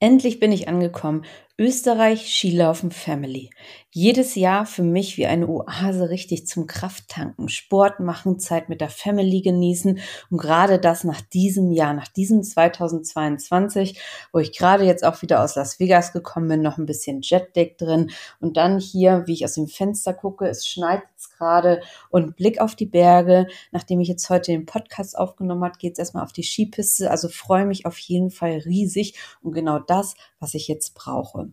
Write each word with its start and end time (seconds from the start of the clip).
Endlich 0.00 0.38
bin 0.38 0.52
ich 0.52 0.68
angekommen. 0.68 1.24
Österreich 1.60 2.32
Skilaufen 2.32 2.92
Family. 2.92 3.50
Jedes 3.90 4.36
Jahr 4.36 4.64
für 4.64 4.84
mich 4.84 5.16
wie 5.16 5.26
eine 5.26 5.48
Oase 5.48 6.08
richtig 6.08 6.46
zum 6.46 6.68
Krafttanken, 6.68 7.48
Sport 7.48 7.98
machen, 7.98 8.38
Zeit 8.38 8.68
mit 8.68 8.80
der 8.80 8.90
Family 8.90 9.40
genießen. 9.40 9.98
Und 10.30 10.38
gerade 10.38 10.78
das 10.78 11.02
nach 11.02 11.20
diesem 11.20 11.72
Jahr, 11.72 11.94
nach 11.94 12.06
diesem 12.06 12.44
2022, 12.44 14.00
wo 14.32 14.38
ich 14.38 14.56
gerade 14.56 14.84
jetzt 14.84 15.04
auch 15.04 15.20
wieder 15.20 15.42
aus 15.42 15.56
Las 15.56 15.80
Vegas 15.80 16.12
gekommen 16.12 16.46
bin, 16.46 16.62
noch 16.62 16.78
ein 16.78 16.86
bisschen 16.86 17.22
Jetlag 17.22 17.76
drin. 17.76 18.12
Und 18.38 18.56
dann 18.56 18.78
hier, 18.78 19.24
wie 19.26 19.32
ich 19.32 19.44
aus 19.44 19.54
dem 19.54 19.66
Fenster 19.66 20.14
gucke, 20.14 20.46
es 20.46 20.64
schneit 20.64 21.02
jetzt 21.10 21.36
gerade. 21.36 21.80
Und 22.10 22.36
Blick 22.36 22.60
auf 22.60 22.76
die 22.76 22.86
Berge. 22.86 23.48
Nachdem 23.72 23.98
ich 23.98 24.06
jetzt 24.06 24.30
heute 24.30 24.52
den 24.52 24.64
Podcast 24.64 25.18
aufgenommen 25.18 25.64
habe, 25.64 25.78
geht 25.78 25.94
es 25.94 25.98
erstmal 25.98 26.22
auf 26.22 26.32
die 26.32 26.44
Skipiste, 26.44 27.10
also 27.10 27.28
freue 27.28 27.66
mich 27.66 27.84
auf 27.84 27.98
jeden 27.98 28.30
Fall 28.30 28.62
riesig. 28.64 29.18
Und 29.42 29.54
genau 29.54 29.80
das, 29.80 30.14
was 30.40 30.54
ich 30.54 30.68
jetzt 30.68 30.94
brauche. 30.94 31.52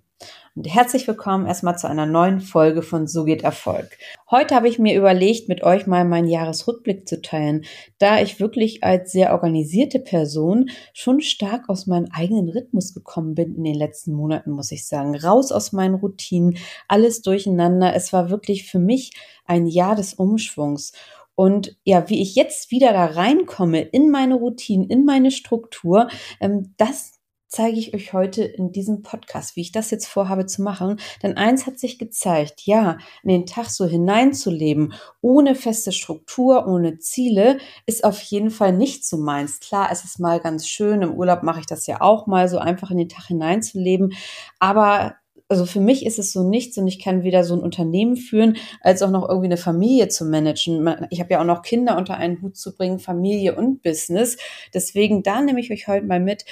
Und 0.56 0.68
herzlich 0.68 1.08
willkommen 1.08 1.46
erstmal 1.46 1.78
zu 1.78 1.88
einer 1.88 2.06
neuen 2.06 2.40
Folge 2.40 2.82
von 2.82 3.08
So 3.08 3.26
geht 3.26 3.44
Erfolg. 3.44 3.98
Heute 4.32 4.56
habe 4.56 4.70
ich 4.70 4.80
mir 4.80 4.98
überlegt, 4.98 5.50
mit 5.50 5.64
euch 5.64 5.88
mal 5.88 6.06
meinen 6.06 6.30
Jahresrückblick 6.30 7.08
zu 7.08 7.22
teilen, 7.22 7.66
da 7.98 8.22
ich 8.22 8.40
wirklich 8.40 8.84
als 8.84 9.12
sehr 9.12 9.34
organisierte 9.34 10.00
Person 10.00 10.70
schon 10.94 11.20
stark 11.20 11.68
aus 11.68 11.88
meinem 11.88 12.08
eigenen 12.12 12.48
Rhythmus 12.48 12.94
gekommen 12.94 13.36
bin 13.36 13.56
in 13.56 13.64
den 13.66 13.76
letzten 13.76 14.14
Monaten, 14.14 14.52
muss 14.52 14.72
ich 14.72 14.88
sagen. 14.88 15.16
Raus 15.16 15.52
aus 15.52 15.74
meinen 15.74 15.96
Routinen, 15.96 16.58
alles 16.88 17.22
durcheinander. 17.22 17.94
Es 17.94 18.14
war 18.14 18.30
wirklich 18.30 18.70
für 18.70 18.80
mich 18.80 19.12
ein 19.46 19.68
Jahr 19.68 19.96
des 19.96 20.14
Umschwungs. 20.14 20.94
Und 21.36 21.76
ja, 21.84 22.10
wie 22.10 22.22
ich 22.22 22.36
jetzt 22.36 22.72
wieder 22.72 22.94
da 22.94 23.06
reinkomme 23.06 23.82
in 23.82 24.10
meine 24.10 24.36
Routine, 24.36 24.88
in 24.88 25.04
meine 25.04 25.32
Struktur, 25.32 26.08
ähm, 26.40 26.74
das 26.78 27.15
zeige 27.48 27.78
ich 27.78 27.94
euch 27.94 28.14
heute 28.14 28.44
in 28.44 28.72
diesem 28.72 29.02
Podcast, 29.02 29.56
wie 29.56 29.62
ich 29.62 29.72
das 29.72 29.92
jetzt 29.92 30.08
vorhabe 30.08 30.46
zu 30.46 30.62
machen. 30.62 31.00
Denn 31.24 31.38
eins 31.38 31.66
hat 31.66 31.80
sich 31.80 32.00
gezeigt, 32.00 32.62
ja, 32.66 32.98
in 33.24 33.30
den 33.30 33.46
Tag 33.46 33.70
so 33.70 33.86
hineinzuleben, 33.86 34.94
ohne 35.22 35.56
feste 35.56 35.92
Struktur, 35.92 36.68
ohne 36.68 37.00
Ziele, 37.00 37.58
ist 37.86 38.04
auf 38.04 38.20
jeden 38.22 38.52
Fall 38.52 38.74
nicht 38.74 39.06
so 39.06 39.18
meins. 39.18 39.60
Klar, 39.60 39.90
es 39.92 40.04
ist 40.04 40.20
mal 40.20 40.40
ganz 40.40 40.68
schön, 40.68 41.02
im 41.02 41.14
Urlaub 41.14 41.44
mache 41.44 41.62
ich 41.62 41.66
das 41.66 41.88
ja 41.88 42.02
auch 42.02 42.28
mal, 42.28 42.48
so 42.50 42.58
einfach 42.58 42.92
in 42.92 42.98
den 42.98 43.10
Tag 43.10 43.26
hineinzuleben. 43.28 44.14
Aber 44.60 45.16
also 45.48 45.66
für 45.66 45.80
mich 45.80 46.06
ist 46.06 46.18
es 46.18 46.32
so 46.32 46.48
nichts 46.48 46.78
und 46.78 46.88
ich 46.88 47.00
kann 47.00 47.24
weder 47.24 47.44
so 47.44 47.56
ein 47.56 47.62
Unternehmen 47.62 48.18
führen, 48.18 48.58
als 48.82 49.04
auch 49.04 49.12
noch 49.12 49.28
irgendwie 49.28 49.48
eine 49.48 49.58
Familie 49.58 50.08
zu 50.08 50.26
managen. 50.26 51.08
Ich 51.12 51.20
habe 51.20 51.32
ja 51.32 51.42
auch 51.42 51.46
noch 51.46 51.62
Kinder 51.62 51.98
unter 51.98 52.18
einen 52.18 52.42
Hut 52.42 52.58
zu 52.58 52.76
bringen, 52.76 53.00
Familie 53.00 53.56
und 53.56 53.84
Business. 53.84 54.38
Deswegen 54.74 55.22
da 55.22 55.42
nehme 55.42 55.60
ich 55.60 55.72
euch 55.72 55.88
heute 55.88 56.06
mal 56.06 56.20
mit, 56.20 56.46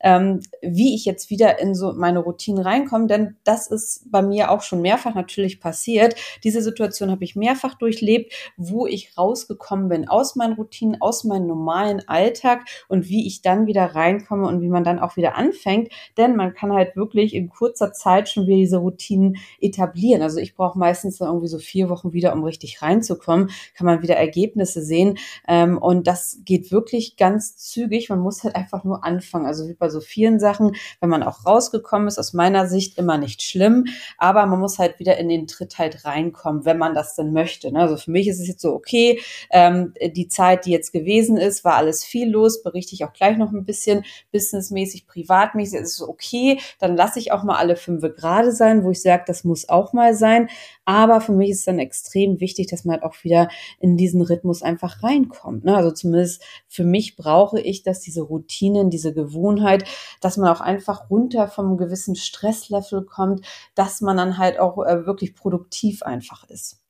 ähm, 0.00 0.40
wie 0.62 0.94
ich 0.94 1.04
jetzt 1.04 1.30
wieder 1.30 1.60
in 1.60 1.74
so 1.74 1.92
meine 1.92 2.20
Routine 2.20 2.64
reinkomme, 2.64 3.06
denn 3.06 3.36
das 3.44 3.66
ist 3.66 4.10
bei 4.10 4.22
mir 4.22 4.50
auch 4.50 4.62
schon 4.62 4.80
mehrfach 4.80 5.14
natürlich 5.14 5.60
passiert. 5.60 6.14
Diese 6.44 6.62
Situation 6.62 7.10
habe 7.10 7.24
ich 7.24 7.36
mehrfach 7.36 7.74
durchlebt, 7.74 8.32
wo 8.56 8.86
ich 8.86 9.16
rausgekommen 9.16 9.88
bin 9.88 10.08
aus 10.08 10.36
meinen 10.36 10.54
Routinen, 10.54 11.00
aus 11.00 11.24
meinem 11.24 11.46
normalen 11.46 12.06
Alltag 12.08 12.64
und 12.88 13.08
wie 13.08 13.26
ich 13.26 13.42
dann 13.42 13.66
wieder 13.66 13.94
reinkomme 13.94 14.46
und 14.46 14.60
wie 14.60 14.68
man 14.68 14.84
dann 14.84 14.98
auch 14.98 15.16
wieder 15.16 15.34
anfängt, 15.34 15.90
denn 16.16 16.36
man 16.36 16.54
kann 16.54 16.72
halt 16.72 16.96
wirklich 16.96 17.34
in 17.34 17.50
kurzer 17.50 17.92
Zeit 17.92 18.28
schon 18.28 18.46
wieder 18.46 18.56
diese 18.56 18.78
Routinen 18.78 19.36
etablieren. 19.60 20.22
Also 20.22 20.38
ich 20.38 20.54
brauche 20.54 20.78
meistens 20.78 21.18
dann 21.18 21.28
irgendwie 21.28 21.48
so 21.48 21.58
vier 21.58 21.88
Wochen 21.90 22.12
wieder, 22.12 22.32
um 22.32 22.44
richtig 22.44 22.82
reinzukommen, 22.82 23.50
kann 23.74 23.86
man 23.86 24.02
wieder 24.02 24.16
Ergebnisse 24.16 24.82
sehen 24.82 25.18
ähm, 25.46 25.78
und 25.78 26.06
das 26.06 26.38
geht 26.44 26.72
wirklich 26.72 27.16
ganz 27.16 27.56
zügig. 27.56 28.08
Man 28.08 28.20
muss 28.20 28.44
halt 28.44 28.54
einfach 28.56 28.84
nur 28.84 29.04
anfangen. 29.04 29.46
Also 29.46 29.68
wie 29.68 29.74
bei 29.74 29.89
so 29.90 30.00
vielen 30.00 30.40
Sachen, 30.40 30.74
wenn 31.00 31.08
man 31.08 31.22
auch 31.22 31.46
rausgekommen 31.46 32.08
ist, 32.08 32.18
aus 32.18 32.32
meiner 32.32 32.66
Sicht 32.66 32.98
immer 32.98 33.18
nicht 33.18 33.42
schlimm, 33.42 33.86
aber 34.18 34.46
man 34.46 34.60
muss 34.60 34.78
halt 34.78 34.98
wieder 34.98 35.16
in 35.18 35.28
den 35.28 35.46
Tritt 35.46 35.78
halt 35.78 36.04
reinkommen, 36.04 36.64
wenn 36.64 36.78
man 36.78 36.94
das 36.94 37.14
denn 37.14 37.32
möchte. 37.32 37.72
Ne? 37.72 37.80
Also 37.80 37.96
für 37.96 38.10
mich 38.10 38.28
ist 38.28 38.40
es 38.40 38.48
jetzt 38.48 38.62
so, 38.62 38.74
okay, 38.74 39.20
ähm, 39.50 39.94
die 40.02 40.28
Zeit, 40.28 40.66
die 40.66 40.72
jetzt 40.72 40.92
gewesen 40.92 41.36
ist, 41.36 41.64
war 41.64 41.76
alles 41.76 42.04
viel 42.04 42.28
los, 42.28 42.62
berichte 42.62 42.94
ich 42.94 43.04
auch 43.04 43.12
gleich 43.12 43.36
noch 43.36 43.52
ein 43.52 43.64
bisschen, 43.64 44.04
businessmäßig, 44.32 45.06
privatmäßig, 45.06 45.80
ist 45.80 46.00
es 46.00 46.02
okay, 46.02 46.58
dann 46.78 46.96
lasse 46.96 47.18
ich 47.18 47.32
auch 47.32 47.44
mal 47.44 47.56
alle 47.56 47.76
fünf 47.76 48.00
gerade 48.00 48.52
sein, 48.52 48.84
wo 48.84 48.90
ich 48.90 49.02
sage, 49.02 49.24
das 49.26 49.44
muss 49.44 49.68
auch 49.68 49.92
mal 49.92 50.14
sein, 50.14 50.48
aber 50.90 51.20
für 51.20 51.30
mich 51.30 51.50
ist 51.50 51.68
dann 51.68 51.78
extrem 51.78 52.40
wichtig, 52.40 52.66
dass 52.66 52.84
man 52.84 52.94
halt 52.94 53.04
auch 53.04 53.22
wieder 53.22 53.48
in 53.78 53.96
diesen 53.96 54.22
Rhythmus 54.22 54.60
einfach 54.60 55.04
reinkommt. 55.04 55.64
Ne? 55.64 55.76
Also 55.76 55.92
zumindest 55.92 56.42
für 56.66 56.82
mich 56.82 57.14
brauche 57.14 57.60
ich, 57.60 57.84
dass 57.84 58.00
diese 58.00 58.22
Routinen, 58.22 58.90
diese 58.90 59.14
Gewohnheit, 59.14 59.84
dass 60.20 60.36
man 60.36 60.48
auch 60.48 60.60
einfach 60.60 61.08
runter 61.08 61.46
vom 61.46 61.76
gewissen 61.76 62.16
Stresslevel 62.16 63.04
kommt, 63.04 63.46
dass 63.76 64.00
man 64.00 64.16
dann 64.16 64.36
halt 64.36 64.58
auch 64.58 64.84
äh, 64.84 65.06
wirklich 65.06 65.36
produktiv 65.36 66.02
einfach 66.02 66.42
ist. 66.50 66.80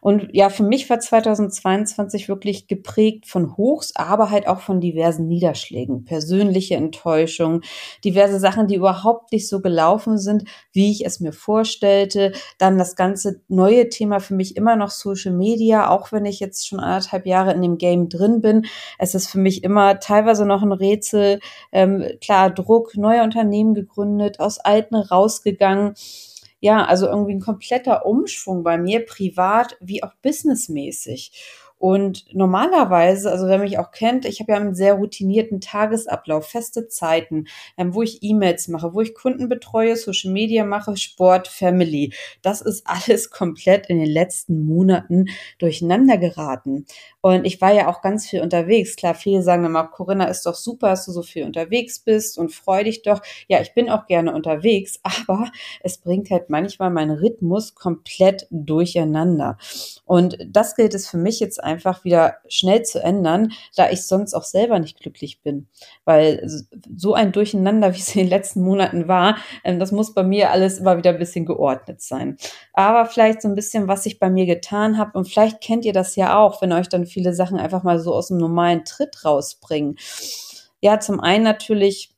Und 0.00 0.28
ja, 0.32 0.48
für 0.48 0.62
mich 0.62 0.88
war 0.88 1.00
2022 1.00 2.28
wirklich 2.28 2.66
geprägt 2.66 3.26
von 3.26 3.56
Hochs, 3.56 3.92
aber 3.94 4.30
halt 4.30 4.48
auch 4.48 4.60
von 4.60 4.80
diversen 4.80 5.28
Niederschlägen, 5.28 6.04
persönliche 6.04 6.76
Enttäuschung, 6.76 7.62
diverse 8.04 8.38
Sachen, 8.38 8.66
die 8.66 8.76
überhaupt 8.76 9.32
nicht 9.32 9.48
so 9.48 9.60
gelaufen 9.60 10.18
sind, 10.18 10.44
wie 10.72 10.90
ich 10.90 11.04
es 11.04 11.20
mir 11.20 11.32
vorstellte. 11.32 12.32
Dann 12.58 12.78
das 12.78 12.96
ganze 12.96 13.40
neue 13.48 13.88
Thema 13.88 14.20
für 14.20 14.34
mich 14.34 14.56
immer 14.56 14.76
noch 14.76 14.90
Social 14.90 15.32
Media, 15.32 15.90
auch 15.90 16.12
wenn 16.12 16.24
ich 16.24 16.40
jetzt 16.40 16.66
schon 16.66 16.80
anderthalb 16.80 17.26
Jahre 17.26 17.52
in 17.52 17.62
dem 17.62 17.78
Game 17.78 18.08
drin 18.08 18.40
bin. 18.40 18.66
Es 18.98 19.14
ist 19.14 19.28
für 19.28 19.38
mich 19.38 19.64
immer 19.64 20.00
teilweise 20.00 20.46
noch 20.46 20.62
ein 20.62 20.72
Rätsel. 20.72 21.40
Ähm, 21.72 22.04
klar, 22.20 22.50
Druck, 22.50 22.96
neue 22.96 23.22
Unternehmen 23.22 23.74
gegründet, 23.74 24.40
aus 24.40 24.58
alten 24.58 24.96
rausgegangen 24.96 25.94
ja, 26.66 26.84
also 26.84 27.06
irgendwie 27.06 27.32
ein 27.32 27.40
kompletter 27.40 28.06
Umschwung 28.06 28.64
bei 28.64 28.76
mir, 28.76 29.06
privat 29.06 29.76
wie 29.80 30.02
auch 30.02 30.14
businessmäßig. 30.20 31.30
Und 31.78 32.24
normalerweise, 32.32 33.30
also 33.30 33.46
wer 33.46 33.58
mich 33.58 33.78
auch 33.78 33.92
kennt, 33.92 34.24
ich 34.24 34.40
habe 34.40 34.52
ja 34.52 34.58
einen 34.58 34.74
sehr 34.74 34.94
routinierten 34.94 35.60
Tagesablauf, 35.60 36.48
feste 36.48 36.88
Zeiten, 36.88 37.46
ähm, 37.76 37.94
wo 37.94 38.02
ich 38.02 38.22
E-Mails 38.22 38.66
mache, 38.68 38.94
wo 38.94 39.00
ich 39.00 39.14
Kunden 39.14 39.48
betreue, 39.48 39.94
Social 39.94 40.32
Media 40.32 40.64
mache, 40.64 40.96
Sport, 40.96 41.46
Family. 41.46 42.12
Das 42.42 42.62
ist 42.62 42.84
alles 42.86 43.30
komplett 43.30 43.88
in 43.88 43.98
den 43.98 44.10
letzten 44.10 44.64
Monaten 44.64 45.26
durcheinander 45.58 46.18
geraten. 46.18 46.86
Und 47.26 47.44
ich 47.44 47.60
war 47.60 47.72
ja 47.74 47.88
auch 47.88 48.02
ganz 48.02 48.28
viel 48.28 48.40
unterwegs. 48.40 48.94
Klar, 48.94 49.16
viele 49.16 49.42
sagen 49.42 49.64
immer, 49.64 49.88
Corinna 49.88 50.26
ist 50.26 50.46
doch 50.46 50.54
super, 50.54 50.90
dass 50.90 51.06
du 51.06 51.10
so 51.10 51.22
viel 51.22 51.42
unterwegs 51.42 51.98
bist 51.98 52.38
und 52.38 52.52
freu 52.52 52.84
dich 52.84 53.02
doch. 53.02 53.20
Ja, 53.48 53.60
ich 53.60 53.74
bin 53.74 53.90
auch 53.90 54.06
gerne 54.06 54.32
unterwegs, 54.32 55.00
aber 55.26 55.50
es 55.80 55.98
bringt 55.98 56.30
halt 56.30 56.50
manchmal 56.50 56.90
meinen 56.90 57.18
Rhythmus 57.18 57.74
komplett 57.74 58.46
durcheinander. 58.50 59.58
Und 60.04 60.38
das 60.46 60.76
gilt 60.76 60.94
es 60.94 61.08
für 61.08 61.16
mich 61.16 61.40
jetzt 61.40 61.60
einfach 61.60 62.04
wieder 62.04 62.36
schnell 62.46 62.84
zu 62.84 63.02
ändern, 63.02 63.50
da 63.74 63.90
ich 63.90 64.06
sonst 64.06 64.32
auch 64.32 64.44
selber 64.44 64.78
nicht 64.78 65.00
glücklich 65.00 65.42
bin. 65.42 65.66
Weil 66.04 66.48
so 66.96 67.14
ein 67.14 67.32
Durcheinander, 67.32 67.92
wie 67.94 67.98
es 67.98 68.14
in 68.14 68.20
den 68.20 68.30
letzten 68.30 68.62
Monaten 68.62 69.08
war, 69.08 69.38
ähm, 69.64 69.80
das 69.80 69.90
muss 69.90 70.14
bei 70.14 70.22
mir 70.22 70.52
alles 70.52 70.78
immer 70.78 70.96
wieder 70.96 71.10
ein 71.10 71.18
bisschen 71.18 71.44
geordnet 71.44 72.00
sein. 72.00 72.36
Aber 72.72 73.04
vielleicht 73.06 73.42
so 73.42 73.48
ein 73.48 73.56
bisschen, 73.56 73.88
was 73.88 74.06
ich 74.06 74.20
bei 74.20 74.30
mir 74.30 74.46
getan 74.46 74.96
habe 74.96 75.18
und 75.18 75.28
vielleicht 75.28 75.60
kennt 75.60 75.84
ihr 75.84 75.92
das 75.92 76.14
ja 76.14 76.38
auch, 76.38 76.62
wenn 76.62 76.72
euch 76.72 76.88
dann 76.88 77.04
viele 77.16 77.32
Sachen 77.32 77.58
einfach 77.58 77.82
mal 77.82 77.98
so 77.98 78.14
aus 78.14 78.28
dem 78.28 78.36
normalen 78.36 78.84
Tritt 78.84 79.24
rausbringen. 79.24 79.96
Ja, 80.82 81.00
zum 81.00 81.18
einen 81.18 81.44
natürlich 81.44 82.14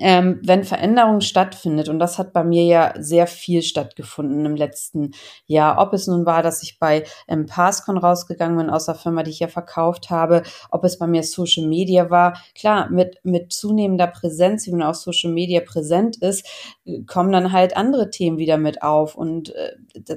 ähm, 0.00 0.40
wenn 0.44 0.64
Veränderung 0.64 1.22
stattfindet, 1.22 1.88
und 1.88 1.98
das 1.98 2.18
hat 2.18 2.34
bei 2.34 2.44
mir 2.44 2.64
ja 2.64 2.92
sehr 2.98 3.26
viel 3.26 3.62
stattgefunden 3.62 4.44
im 4.44 4.54
letzten 4.54 5.12
Jahr, 5.46 5.80
ob 5.80 5.94
es 5.94 6.06
nun 6.06 6.26
war, 6.26 6.42
dass 6.42 6.62
ich 6.62 6.78
bei 6.78 7.04
ähm, 7.26 7.46
Passcon 7.46 7.96
rausgegangen 7.96 8.58
bin 8.58 8.70
aus 8.70 8.84
der 8.84 8.96
Firma, 8.96 9.22
die 9.22 9.30
ich 9.30 9.40
ja 9.40 9.48
verkauft 9.48 10.10
habe, 10.10 10.42
ob 10.70 10.84
es 10.84 10.98
bei 10.98 11.06
mir 11.06 11.22
Social 11.22 11.66
Media 11.66 12.10
war, 12.10 12.38
klar, 12.54 12.90
mit, 12.90 13.18
mit 13.22 13.50
zunehmender 13.50 14.08
Präsenz, 14.08 14.66
wie 14.66 14.72
man 14.72 14.82
auf 14.82 14.96
Social 14.96 15.32
Media 15.32 15.60
präsent 15.60 16.18
ist, 16.18 16.46
kommen 17.06 17.32
dann 17.32 17.52
halt 17.52 17.76
andere 17.76 18.10
Themen 18.10 18.36
wieder 18.36 18.58
mit 18.58 18.82
auf. 18.82 19.14
Und 19.14 19.54
äh, 19.54 19.72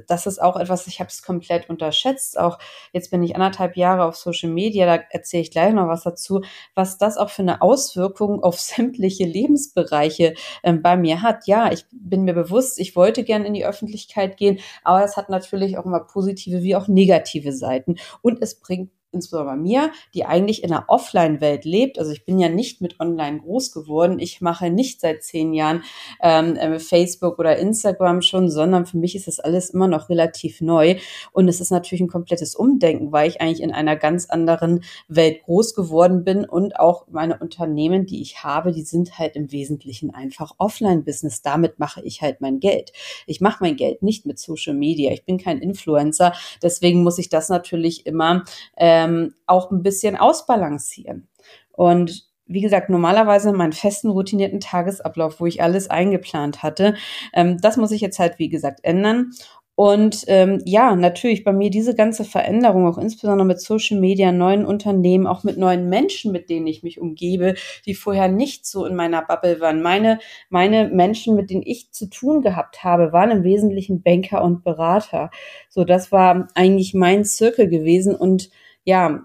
das 0.08 0.28
ist 0.28 0.42
auch 0.42 0.58
etwas, 0.58 0.86
ich 0.88 1.00
habe 1.00 1.10
es 1.10 1.22
komplett 1.22 1.70
unterschätzt, 1.70 2.38
auch 2.38 2.60
jetzt 2.92 3.10
bin 3.10 3.24
ich 3.24 3.36
anderthalb 3.36 3.78
Jahre 3.78 4.04
auf 4.04 4.18
Social 4.18 4.50
Media, 4.50 4.86
da 4.86 5.04
erzähle 5.12 5.44
ich 5.44 5.52
gleich 5.52 5.74
noch 5.74 5.88
was 5.88 6.04
dazu, 6.04 6.42
was 6.76 6.98
das 6.98 7.18
auch 7.18 7.30
für 7.30 7.42
eine 7.42 7.62
Auswirkung 7.62 8.44
auf 8.44 8.60
sämtliche 8.82 9.26
Lebens 9.26 9.61
Lebensbereiche 9.62 10.34
ähm, 10.64 10.82
bei 10.82 10.98
mir 10.98 11.22
hat. 11.22 11.48
Ja, 11.48 11.72
ich 11.72 11.86
bin 11.92 12.24
mir 12.24 12.34
bewusst, 12.34 12.80
ich 12.80 12.96
wollte 12.96 13.24
gern 13.24 13.46
in 13.46 13.54
die 13.54 13.66
Öffentlichkeit 13.66 14.38
gehen, 14.38 14.60
aber 14.84 15.04
es 15.04 15.18
hat 15.18 15.30
natürlich 15.30 15.78
auch 15.78 15.86
immer 15.86 16.02
positive 16.02 16.62
wie 16.62 16.76
auch 16.76 16.88
negative 16.88 17.54
Seiten 17.54 17.96
und 18.22 18.42
es 18.42 18.60
bringt 18.60 18.92
insbesondere 19.12 19.56
bei 19.56 19.62
mir, 19.62 19.92
die 20.14 20.26
eigentlich 20.26 20.64
in 20.64 20.72
einer 20.72 20.86
Offline-Welt 20.88 21.66
lebt. 21.66 22.00
Also 22.00 22.12
ich 22.12 22.26
bin 22.26 22.40
ja 22.40 22.50
nicht 22.50 22.82
mit 22.82 23.00
Online 23.00 23.40
groß 23.40 23.72
geworden. 23.72 24.20
Ich 24.20 24.42
mache 24.42 24.70
nicht 24.70 25.02
seit 25.02 25.24
zehn 25.24 25.54
Jahren 25.54 25.84
ähm, 26.22 26.56
äh, 26.56 26.80
Facebook 26.80 27.40
oder 27.40 27.58
Instagram 27.58 28.22
schon, 28.22 28.50
sondern 28.50 28.86
für 28.86 28.98
mich 28.98 29.16
ist 29.16 29.28
das 29.28 29.40
alles 29.40 29.72
immer 29.72 29.88
noch 29.88 30.10
relativ 30.10 30.62
neu. 30.62 30.96
Und 31.32 31.48
es 31.48 31.60
ist 31.60 31.72
natürlich 31.72 32.02
ein 32.02 32.08
komplettes 32.08 32.56
Umdenken, 32.56 33.12
weil 33.12 33.30
ich 33.30 33.42
eigentlich 33.42 33.62
in 33.62 33.72
einer 33.72 33.96
ganz 33.96 34.30
anderen 34.30 34.84
Welt 35.08 35.44
groß 35.44 35.76
geworden 35.76 36.24
bin 36.24 36.46
und 36.46 36.80
auch 36.80 37.08
meine 37.10 37.38
Unternehmen, 37.38 38.06
die 38.06 38.22
ich 38.22 38.44
habe, 38.44 38.72
die 38.72 38.84
sind 38.84 39.18
halt 39.20 39.36
im 39.36 39.52
Wesentlichen 39.52 40.14
einfach 40.14 40.54
Offline-Business. 40.58 41.42
Damit 41.42 41.80
mache 41.80 42.02
ich 42.02 42.22
halt 42.22 42.42
mein 42.42 42.60
Geld. 42.60 42.94
Ich 43.28 43.42
mache 43.42 43.58
mein 43.62 43.76
Geld 43.76 44.02
nicht 44.04 44.26
mit 44.26 44.40
Social 44.40 44.74
Media. 44.74 45.12
Ich 45.12 45.26
bin 45.26 45.38
kein 45.38 45.60
Influencer. 45.60 46.34
Deswegen 46.62 47.04
muss 47.04 47.18
ich 47.18 47.30
das 47.30 47.50
natürlich 47.50 48.06
immer 48.06 48.44
äh, 48.76 49.01
ähm, 49.02 49.34
auch 49.48 49.72
ein 49.72 49.84
bisschen 49.84 50.16
ausbalancieren. 50.18 51.28
Und 51.72 52.30
wie 52.46 52.62
gesagt, 52.62 52.90
normalerweise 52.90 53.54
meinen 53.54 53.72
festen, 53.72 54.10
routinierten 54.10 54.60
Tagesablauf, 54.60 55.40
wo 55.40 55.46
ich 55.46 55.62
alles 55.62 55.90
eingeplant 55.90 56.64
hatte. 56.64 56.96
Ähm, 57.34 57.58
das 57.62 57.78
muss 57.78 57.92
ich 57.92 58.02
jetzt 58.02 58.20
halt, 58.20 58.40
wie 58.40 58.50
gesagt, 58.50 58.82
ändern. 58.84 59.32
Und 59.76 60.26
ähm, 60.28 60.62
ja, 60.66 60.96
natürlich 60.96 61.44
bei 61.44 61.54
mir 61.54 61.70
diese 61.72 61.96
ganze 61.96 62.24
Veränderung, 62.26 62.86
auch 62.88 62.98
insbesondere 62.98 63.48
mit 63.48 63.62
Social 63.62 64.00
Media, 64.00 64.32
neuen 64.32 64.66
Unternehmen, 64.66 65.26
auch 65.26 65.44
mit 65.44 65.58
neuen 65.58 65.90
Menschen, 65.90 66.32
mit 66.32 66.50
denen 66.50 66.68
ich 66.68 66.84
mich 66.84 67.00
umgebe, 67.00 67.56
die 67.86 67.96
vorher 67.96 68.28
nicht 68.28 68.66
so 68.66 68.86
in 68.86 68.96
meiner 68.96 69.24
Bubble 69.24 69.60
waren. 69.60 69.82
Meine, 69.82 70.20
meine 70.50 70.90
Menschen, 70.90 71.36
mit 71.36 71.50
denen 71.50 71.64
ich 71.66 71.92
zu 71.92 72.10
tun 72.10 72.42
gehabt 72.42 72.84
habe, 72.84 73.12
waren 73.14 73.32
im 73.32 73.44
Wesentlichen 73.44 74.04
Banker 74.04 74.44
und 74.44 74.64
Berater. 74.64 75.32
So, 75.70 75.84
das 75.84 76.12
war 76.12 76.50
eigentlich 76.54 76.94
mein 76.94 77.24
Zirkel 77.24 77.68
gewesen 77.68 78.14
und 78.14 78.52
ja, 78.86 79.22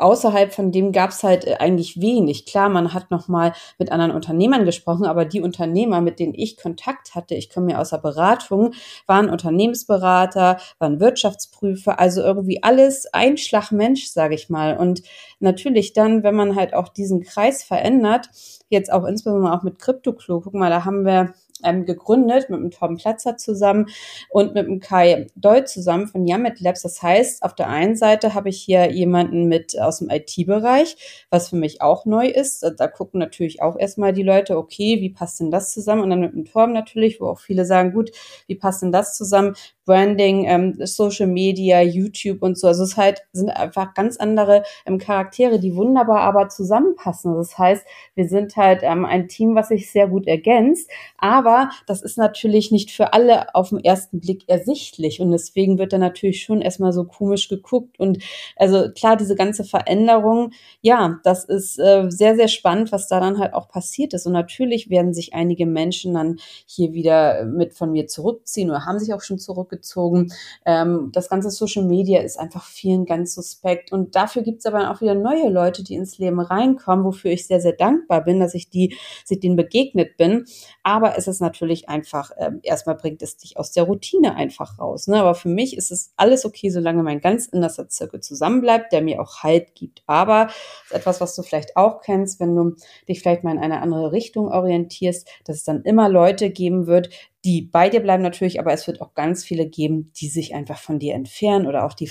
außerhalb 0.00 0.52
von 0.52 0.72
dem 0.72 0.92
gab 0.92 1.10
es 1.10 1.22
halt 1.22 1.46
äh, 1.46 1.56
eigentlich 1.58 2.00
wenig. 2.00 2.46
Klar, 2.46 2.68
man 2.68 2.94
hat 2.94 3.10
noch 3.10 3.28
mal 3.28 3.52
mit 3.78 3.92
anderen 3.92 4.12
Unternehmern 4.12 4.64
gesprochen, 4.64 5.06
aber 5.06 5.24
die 5.24 5.40
Unternehmer, 5.40 6.00
mit 6.00 6.18
denen 6.18 6.34
ich 6.34 6.56
Kontakt 6.56 7.14
hatte, 7.14 7.34
ich 7.34 7.50
komme 7.50 7.72
ja 7.72 7.78
aus 7.78 7.90
der 7.90 7.98
Beratung, 7.98 8.72
waren 9.06 9.28
Unternehmensberater, 9.30 10.58
waren 10.78 11.00
Wirtschaftsprüfer, 11.00 12.00
also 12.00 12.22
irgendwie 12.22 12.62
alles 12.62 13.06
Einschlagmensch, 13.12 14.06
sage 14.06 14.34
ich 14.34 14.48
mal. 14.48 14.76
Und 14.76 15.02
natürlich 15.38 15.92
dann, 15.92 16.22
wenn 16.22 16.34
man 16.34 16.56
halt 16.56 16.74
auch 16.74 16.88
diesen 16.88 17.22
Kreis 17.22 17.62
verändert, 17.62 18.28
jetzt 18.68 18.92
auch 18.92 19.04
insbesondere 19.04 19.52
auch 19.54 19.62
mit 19.62 19.78
CryptoClue, 19.78 20.40
guck 20.40 20.54
mal, 20.54 20.70
da 20.70 20.84
haben 20.84 21.04
wir 21.04 21.34
ähm, 21.64 21.84
gegründet 21.84 22.50
mit 22.50 22.60
dem 22.60 22.70
Tom 22.70 22.96
Platzer 22.96 23.36
zusammen 23.36 23.86
und 24.30 24.54
mit 24.54 24.66
dem 24.66 24.80
Kai 24.80 25.26
Doll 25.34 25.66
zusammen 25.66 26.06
von 26.06 26.26
Yamet 26.26 26.60
Labs. 26.60 26.82
Das 26.82 27.02
heißt, 27.02 27.42
auf 27.42 27.54
der 27.54 27.68
einen 27.68 27.96
Seite 27.96 28.34
habe 28.34 28.48
ich 28.48 28.60
hier 28.60 28.90
jemanden 28.90 29.46
mit 29.46 29.78
aus 29.78 29.98
dem 29.98 30.10
IT-Bereich, 30.10 31.26
was 31.30 31.48
für 31.48 31.56
mich 31.56 31.82
auch 31.82 32.04
neu 32.04 32.26
ist. 32.26 32.64
Da 32.78 32.88
gucken 32.88 33.20
natürlich 33.20 33.62
auch 33.62 33.78
erstmal 33.78 34.12
die 34.12 34.22
Leute, 34.22 34.56
okay, 34.56 35.00
wie 35.00 35.10
passt 35.10 35.40
denn 35.40 35.50
das 35.50 35.72
zusammen? 35.72 36.02
Und 36.02 36.10
dann 36.10 36.20
mit 36.20 36.32
dem 36.32 36.44
Tom 36.44 36.72
natürlich, 36.72 37.20
wo 37.20 37.26
auch 37.26 37.40
viele 37.40 37.64
sagen, 37.64 37.92
gut, 37.92 38.10
wie 38.46 38.54
passt 38.54 38.82
denn 38.82 38.92
das 38.92 39.16
zusammen? 39.16 39.54
Branding, 39.90 40.44
ähm, 40.44 40.76
Social 40.86 41.26
Media, 41.26 41.80
YouTube 41.80 42.44
und 42.44 42.56
so. 42.56 42.68
Also 42.68 42.84
es 42.84 42.96
halt 42.96 43.22
sind 43.32 43.50
einfach 43.50 43.92
ganz 43.94 44.18
andere 44.18 44.62
ähm, 44.86 44.98
Charaktere, 44.98 45.58
die 45.58 45.74
wunderbar 45.74 46.20
aber 46.20 46.48
zusammenpassen. 46.48 47.34
Das 47.34 47.58
heißt, 47.58 47.84
wir 48.14 48.28
sind 48.28 48.54
halt 48.56 48.82
ähm, 48.84 49.04
ein 49.04 49.26
Team, 49.26 49.56
was 49.56 49.66
sich 49.66 49.90
sehr 49.90 50.06
gut 50.06 50.28
ergänzt, 50.28 50.88
aber 51.18 51.49
das 51.86 52.02
ist 52.02 52.18
natürlich 52.18 52.70
nicht 52.70 52.90
für 52.90 53.12
alle 53.12 53.54
auf 53.54 53.70
den 53.70 53.82
ersten 53.82 54.20
Blick 54.20 54.48
ersichtlich 54.48 55.20
und 55.20 55.30
deswegen 55.30 55.78
wird 55.78 55.92
da 55.92 55.98
natürlich 55.98 56.42
schon 56.42 56.60
erstmal 56.60 56.92
so 56.92 57.04
komisch 57.04 57.48
geguckt 57.48 57.98
und 57.98 58.18
also 58.56 58.90
klar, 58.92 59.16
diese 59.16 59.34
ganze 59.34 59.64
Veränderung, 59.64 60.52
ja, 60.80 61.18
das 61.24 61.44
ist 61.44 61.78
äh, 61.78 62.06
sehr, 62.08 62.36
sehr 62.36 62.48
spannend, 62.48 62.92
was 62.92 63.08
da 63.08 63.20
dann 63.20 63.38
halt 63.38 63.54
auch 63.54 63.68
passiert 63.68 64.14
ist 64.14 64.26
und 64.26 64.32
natürlich 64.32 64.90
werden 64.90 65.14
sich 65.14 65.34
einige 65.34 65.66
Menschen 65.66 66.14
dann 66.14 66.38
hier 66.66 66.92
wieder 66.92 67.44
mit 67.44 67.74
von 67.74 67.92
mir 67.92 68.06
zurückziehen 68.06 68.70
oder 68.70 68.86
haben 68.86 68.98
sich 68.98 69.12
auch 69.14 69.22
schon 69.22 69.38
zurückgezogen. 69.38 70.32
Ähm, 70.66 71.10
das 71.12 71.28
ganze 71.28 71.50
Social 71.50 71.84
Media 71.84 72.20
ist 72.20 72.38
einfach 72.38 72.64
vielen 72.64 73.04
ganz 73.04 73.34
suspekt. 73.34 73.92
Und 73.92 74.16
dafür 74.16 74.42
gibt 74.42 74.60
es 74.60 74.66
aber 74.66 74.90
auch 74.90 75.00
wieder 75.00 75.14
neue 75.14 75.48
Leute, 75.48 75.82
die 75.82 75.94
ins 75.94 76.18
Leben 76.18 76.40
reinkommen, 76.40 77.04
wofür 77.04 77.30
ich 77.30 77.46
sehr, 77.46 77.60
sehr 77.60 77.72
dankbar 77.72 78.24
bin, 78.24 78.40
dass 78.40 78.54
ich 78.54 78.70
die, 78.70 78.96
sich 79.24 79.40
denen 79.40 79.56
begegnet 79.56 80.16
bin. 80.16 80.44
Aber 80.82 81.16
es 81.16 81.28
ist 81.28 81.39
natürlich 81.40 81.88
einfach, 81.88 82.30
äh, 82.36 82.50
erstmal 82.62 82.96
bringt 82.96 83.22
es 83.22 83.36
dich 83.36 83.56
aus 83.56 83.72
der 83.72 83.84
Routine 83.84 84.34
einfach 84.34 84.78
raus. 84.78 85.06
Ne? 85.06 85.20
Aber 85.20 85.34
für 85.34 85.48
mich 85.48 85.76
ist 85.76 85.90
es 85.90 86.12
alles 86.16 86.44
okay, 86.44 86.70
solange 86.70 87.02
mein 87.02 87.20
ganz 87.20 87.46
innerster 87.46 87.88
Zirkel 87.88 88.20
zusammenbleibt, 88.20 88.92
der 88.92 89.02
mir 89.02 89.20
auch 89.20 89.42
Halt 89.42 89.74
gibt. 89.74 90.02
Aber 90.06 90.48
ist 90.84 90.92
etwas, 90.92 91.20
was 91.20 91.34
du 91.34 91.42
vielleicht 91.42 91.76
auch 91.76 92.00
kennst, 92.00 92.40
wenn 92.40 92.54
du 92.54 92.74
dich 93.08 93.20
vielleicht 93.20 93.44
mal 93.44 93.52
in 93.52 93.58
eine 93.58 93.82
andere 93.82 94.12
Richtung 94.12 94.48
orientierst, 94.48 95.28
dass 95.44 95.56
es 95.56 95.64
dann 95.64 95.82
immer 95.82 96.08
Leute 96.08 96.50
geben 96.50 96.86
wird, 96.86 97.10
die 97.44 97.62
bei 97.62 97.88
dir 97.88 98.00
bleiben 98.00 98.22
natürlich, 98.22 98.60
aber 98.60 98.72
es 98.72 98.86
wird 98.86 99.00
auch 99.00 99.14
ganz 99.14 99.44
viele 99.44 99.66
geben, 99.66 100.12
die 100.20 100.28
sich 100.28 100.54
einfach 100.54 100.78
von 100.78 100.98
dir 100.98 101.14
entfernen 101.14 101.66
oder 101.66 101.86
auch 101.86 101.94
die 101.94 102.06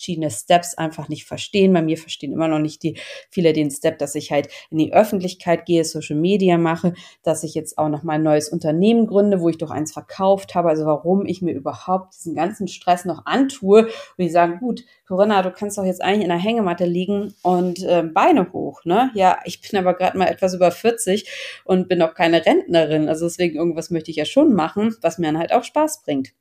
verschiedene 0.00 0.30
Steps 0.30 0.74
einfach 0.76 1.10
nicht 1.10 1.26
verstehen. 1.26 1.74
Bei 1.74 1.82
mir 1.82 1.98
verstehen 1.98 2.32
immer 2.32 2.48
noch 2.48 2.58
nicht 2.58 2.82
die 2.82 2.98
viele 3.30 3.52
den 3.52 3.70
Step, 3.70 3.98
dass 3.98 4.14
ich 4.14 4.32
halt 4.32 4.48
in 4.70 4.78
die 4.78 4.94
Öffentlichkeit 4.94 5.66
gehe, 5.66 5.84
Social 5.84 6.16
Media 6.16 6.56
mache, 6.56 6.94
dass 7.22 7.44
ich 7.44 7.54
jetzt 7.54 7.76
auch 7.76 7.90
noch 7.90 8.02
mal 8.02 8.14
ein 8.14 8.22
neues 8.22 8.48
Unternehmen 8.48 9.06
gründe, 9.06 9.40
wo 9.40 9.50
ich 9.50 9.58
doch 9.58 9.70
eins 9.70 9.92
verkauft 9.92 10.54
habe. 10.54 10.70
Also 10.70 10.86
warum 10.86 11.26
ich 11.26 11.42
mir 11.42 11.52
überhaupt 11.52 12.14
diesen 12.14 12.34
ganzen 12.34 12.66
Stress 12.66 13.04
noch 13.04 13.26
antue 13.26 13.84
und 13.84 13.92
die 14.18 14.30
sagen, 14.30 14.58
gut, 14.58 14.84
Corinna, 15.06 15.42
du 15.42 15.50
kannst 15.50 15.76
doch 15.76 15.84
jetzt 15.84 16.02
eigentlich 16.02 16.22
in 16.22 16.30
der 16.30 16.38
Hängematte 16.38 16.86
liegen 16.86 17.34
und 17.42 17.82
äh, 17.82 18.02
Beine 18.02 18.50
hoch, 18.54 18.84
ne? 18.84 19.10
Ja, 19.14 19.38
ich 19.44 19.60
bin 19.60 19.78
aber 19.78 19.94
gerade 19.94 20.16
mal 20.16 20.28
etwas 20.28 20.54
über 20.54 20.70
40 20.70 21.28
und 21.64 21.88
bin 21.88 22.00
auch 22.00 22.14
keine 22.14 22.46
Rentnerin. 22.46 23.08
Also 23.08 23.26
deswegen 23.26 23.56
irgendwas 23.56 23.90
möchte 23.90 24.10
ich 24.10 24.16
ja 24.16 24.24
schon 24.24 24.54
machen, 24.54 24.96
was 25.02 25.18
mir 25.18 25.26
dann 25.26 25.38
halt 25.38 25.52
auch 25.52 25.64
Spaß 25.64 26.02
bringt. 26.04 26.32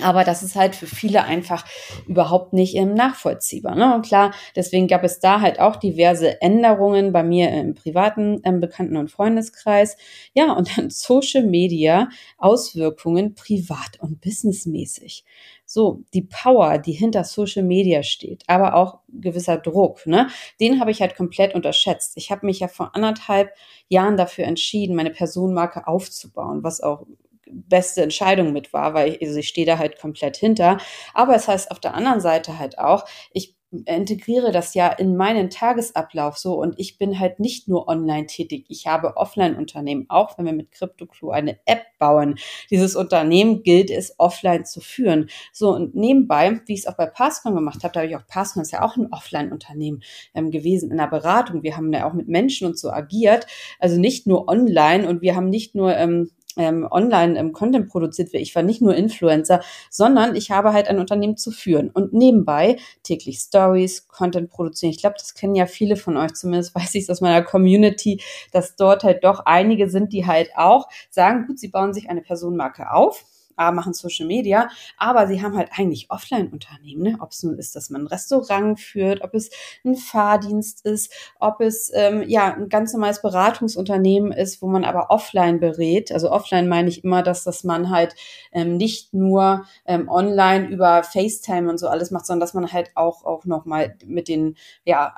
Aber 0.00 0.24
das 0.24 0.42
ist 0.42 0.56
halt 0.56 0.74
für 0.74 0.86
viele 0.86 1.24
einfach 1.24 1.66
überhaupt 2.06 2.54
nicht 2.54 2.74
ähm, 2.76 2.94
nachvollziehbar. 2.94 3.74
Ne? 3.74 3.94
Und 3.94 4.06
klar, 4.06 4.32
deswegen 4.56 4.88
gab 4.88 5.04
es 5.04 5.20
da 5.20 5.42
halt 5.42 5.60
auch 5.60 5.76
diverse 5.76 6.40
Änderungen 6.40 7.12
bei 7.12 7.22
mir 7.22 7.50
im 7.50 7.74
privaten 7.74 8.40
ähm, 8.44 8.58
Bekannten- 8.60 8.96
und 8.96 9.10
Freundeskreis. 9.10 9.98
Ja, 10.32 10.52
und 10.54 10.78
dann 10.78 10.88
Social 10.90 11.44
Media 11.44 12.08
Auswirkungen 12.38 13.34
privat 13.34 14.00
und 14.00 14.22
businessmäßig. 14.22 15.24
So, 15.66 16.02
die 16.14 16.22
Power, 16.22 16.78
die 16.78 16.92
hinter 16.92 17.24
Social 17.24 17.62
Media 17.62 18.02
steht, 18.02 18.44
aber 18.46 18.74
auch 18.74 19.00
gewisser 19.08 19.58
Druck, 19.58 20.06
ne? 20.06 20.28
Den 20.60 20.80
habe 20.80 20.90
ich 20.90 21.00
halt 21.00 21.16
komplett 21.16 21.54
unterschätzt. 21.54 22.12
Ich 22.16 22.30
habe 22.30 22.46
mich 22.46 22.60
ja 22.60 22.68
vor 22.68 22.94
anderthalb 22.94 23.52
Jahren 23.88 24.16
dafür 24.16 24.44
entschieden, 24.44 24.96
meine 24.96 25.10
Personenmarke 25.10 25.86
aufzubauen, 25.86 26.62
was 26.62 26.80
auch 26.82 27.06
beste 27.50 28.02
Entscheidung 28.02 28.52
mit 28.52 28.72
war, 28.72 28.94
weil 28.94 29.12
ich, 29.12 29.22
also 29.22 29.38
ich 29.38 29.48
stehe 29.48 29.66
da 29.66 29.78
halt 29.78 29.98
komplett 29.98 30.36
hinter. 30.36 30.78
Aber 31.14 31.34
es 31.34 31.48
heißt 31.48 31.70
auf 31.70 31.80
der 31.80 31.94
anderen 31.94 32.20
Seite 32.20 32.58
halt 32.58 32.78
auch, 32.78 33.04
ich 33.32 33.56
integriere 33.86 34.52
das 34.52 34.74
ja 34.74 34.88
in 34.88 35.16
meinen 35.16 35.48
Tagesablauf 35.48 36.36
so 36.36 36.60
und 36.60 36.78
ich 36.78 36.98
bin 36.98 37.18
halt 37.18 37.40
nicht 37.40 37.68
nur 37.68 37.88
online 37.88 38.26
tätig. 38.26 38.66
Ich 38.68 38.86
habe 38.86 39.16
Offline-Unternehmen, 39.16 40.06
auch 40.08 40.36
wenn 40.36 40.44
wir 40.44 40.52
mit 40.52 40.72
CryptoClue 40.72 41.32
eine 41.32 41.58
App 41.64 41.84
bauen. 41.98 42.36
Dieses 42.70 42.96
Unternehmen 42.96 43.62
gilt 43.62 43.90
es 43.90 44.14
offline 44.18 44.66
zu 44.66 44.80
führen. 44.80 45.30
So 45.52 45.74
und 45.74 45.94
nebenbei, 45.94 46.60
wie 46.66 46.74
ich 46.74 46.80
es 46.80 46.86
auch 46.86 46.96
bei 46.96 47.06
Passcon 47.06 47.54
gemacht 47.54 47.82
habe, 47.82 47.92
da 47.92 48.00
habe 48.00 48.10
ich 48.10 48.16
auch 48.16 48.26
Passcon 48.26 48.62
ist 48.62 48.72
ja 48.72 48.82
auch 48.82 48.96
ein 48.96 49.10
Offline-Unternehmen 49.10 50.02
ähm, 50.34 50.50
gewesen 50.50 50.90
in 50.90 50.98
der 50.98 51.06
Beratung. 51.06 51.62
Wir 51.62 51.76
haben 51.76 51.92
ja 51.92 52.08
auch 52.08 52.12
mit 52.12 52.28
Menschen 52.28 52.66
und 52.66 52.78
so 52.78 52.90
agiert, 52.90 53.46
also 53.78 53.98
nicht 53.98 54.26
nur 54.26 54.48
online 54.48 55.08
und 55.08 55.22
wir 55.22 55.34
haben 55.34 55.48
nicht 55.48 55.74
nur 55.74 55.96
ähm, 55.96 56.30
ähm, 56.56 56.86
online 56.90 57.38
ähm, 57.38 57.52
Content 57.52 57.88
produziert 57.88 58.32
wird. 58.32 58.42
Ich 58.42 58.54
war 58.54 58.62
nicht 58.62 58.82
nur 58.82 58.94
Influencer, 58.94 59.60
sondern 59.90 60.36
ich 60.36 60.50
habe 60.50 60.72
halt 60.72 60.88
ein 60.88 60.98
Unternehmen 60.98 61.36
zu 61.36 61.50
führen 61.50 61.90
und 61.90 62.12
nebenbei 62.12 62.76
täglich 63.02 63.38
Stories, 63.38 64.08
Content 64.08 64.50
produzieren. 64.50 64.90
Ich 64.90 65.00
glaube, 65.00 65.16
das 65.18 65.34
kennen 65.34 65.54
ja 65.54 65.66
viele 65.66 65.96
von 65.96 66.16
euch, 66.16 66.34
zumindest 66.34 66.74
weiß 66.74 66.94
ich 66.94 67.04
es 67.04 67.10
aus 67.10 67.20
meiner 67.20 67.42
Community, 67.42 68.20
dass 68.52 68.76
dort 68.76 69.04
halt 69.04 69.24
doch 69.24 69.40
einige 69.46 69.88
sind, 69.88 70.12
die 70.12 70.26
halt 70.26 70.50
auch 70.56 70.88
sagen, 71.10 71.46
gut, 71.46 71.58
sie 71.58 71.68
bauen 71.68 71.94
sich 71.94 72.10
eine 72.10 72.22
Personenmarke 72.22 72.92
auf 72.92 73.24
A, 73.56 73.72
machen 73.72 73.92
Social 73.94 74.26
Media, 74.26 74.68
aber 74.96 75.26
sie 75.26 75.42
haben 75.42 75.56
halt 75.56 75.70
eigentlich 75.76 76.10
Offline-Unternehmen, 76.10 77.02
ne? 77.02 77.18
ob 77.20 77.32
es 77.32 77.42
nun 77.42 77.58
ist, 77.58 77.76
dass 77.76 77.90
man 77.90 78.02
ein 78.02 78.06
Restaurant 78.06 78.78
führt, 78.80 79.22
ob 79.22 79.34
es 79.34 79.50
ein 79.84 79.94
Fahrdienst 79.94 80.84
ist, 80.84 81.12
ob 81.40 81.60
es 81.60 81.90
ähm, 81.94 82.24
ja 82.26 82.54
ein 82.54 82.68
ganz 82.68 82.92
normales 82.92 83.22
Beratungsunternehmen 83.22 84.32
ist, 84.32 84.62
wo 84.62 84.66
man 84.66 84.84
aber 84.84 85.10
offline 85.10 85.60
berät. 85.60 86.12
Also 86.12 86.30
offline 86.30 86.68
meine 86.68 86.88
ich 86.88 87.04
immer, 87.04 87.22
dass, 87.22 87.44
dass 87.44 87.64
man 87.64 87.90
halt 87.90 88.14
ähm, 88.52 88.76
nicht 88.76 89.14
nur 89.14 89.64
ähm, 89.86 90.08
online 90.08 90.68
über 90.68 91.02
FaceTime 91.02 91.68
und 91.70 91.78
so 91.78 91.88
alles 91.88 92.10
macht, 92.10 92.26
sondern 92.26 92.40
dass 92.40 92.54
man 92.54 92.72
halt 92.72 92.90
auch, 92.94 93.24
auch 93.24 93.44
nochmal 93.44 93.96
mit 94.04 94.28
den 94.28 94.56
ja, 94.84 95.14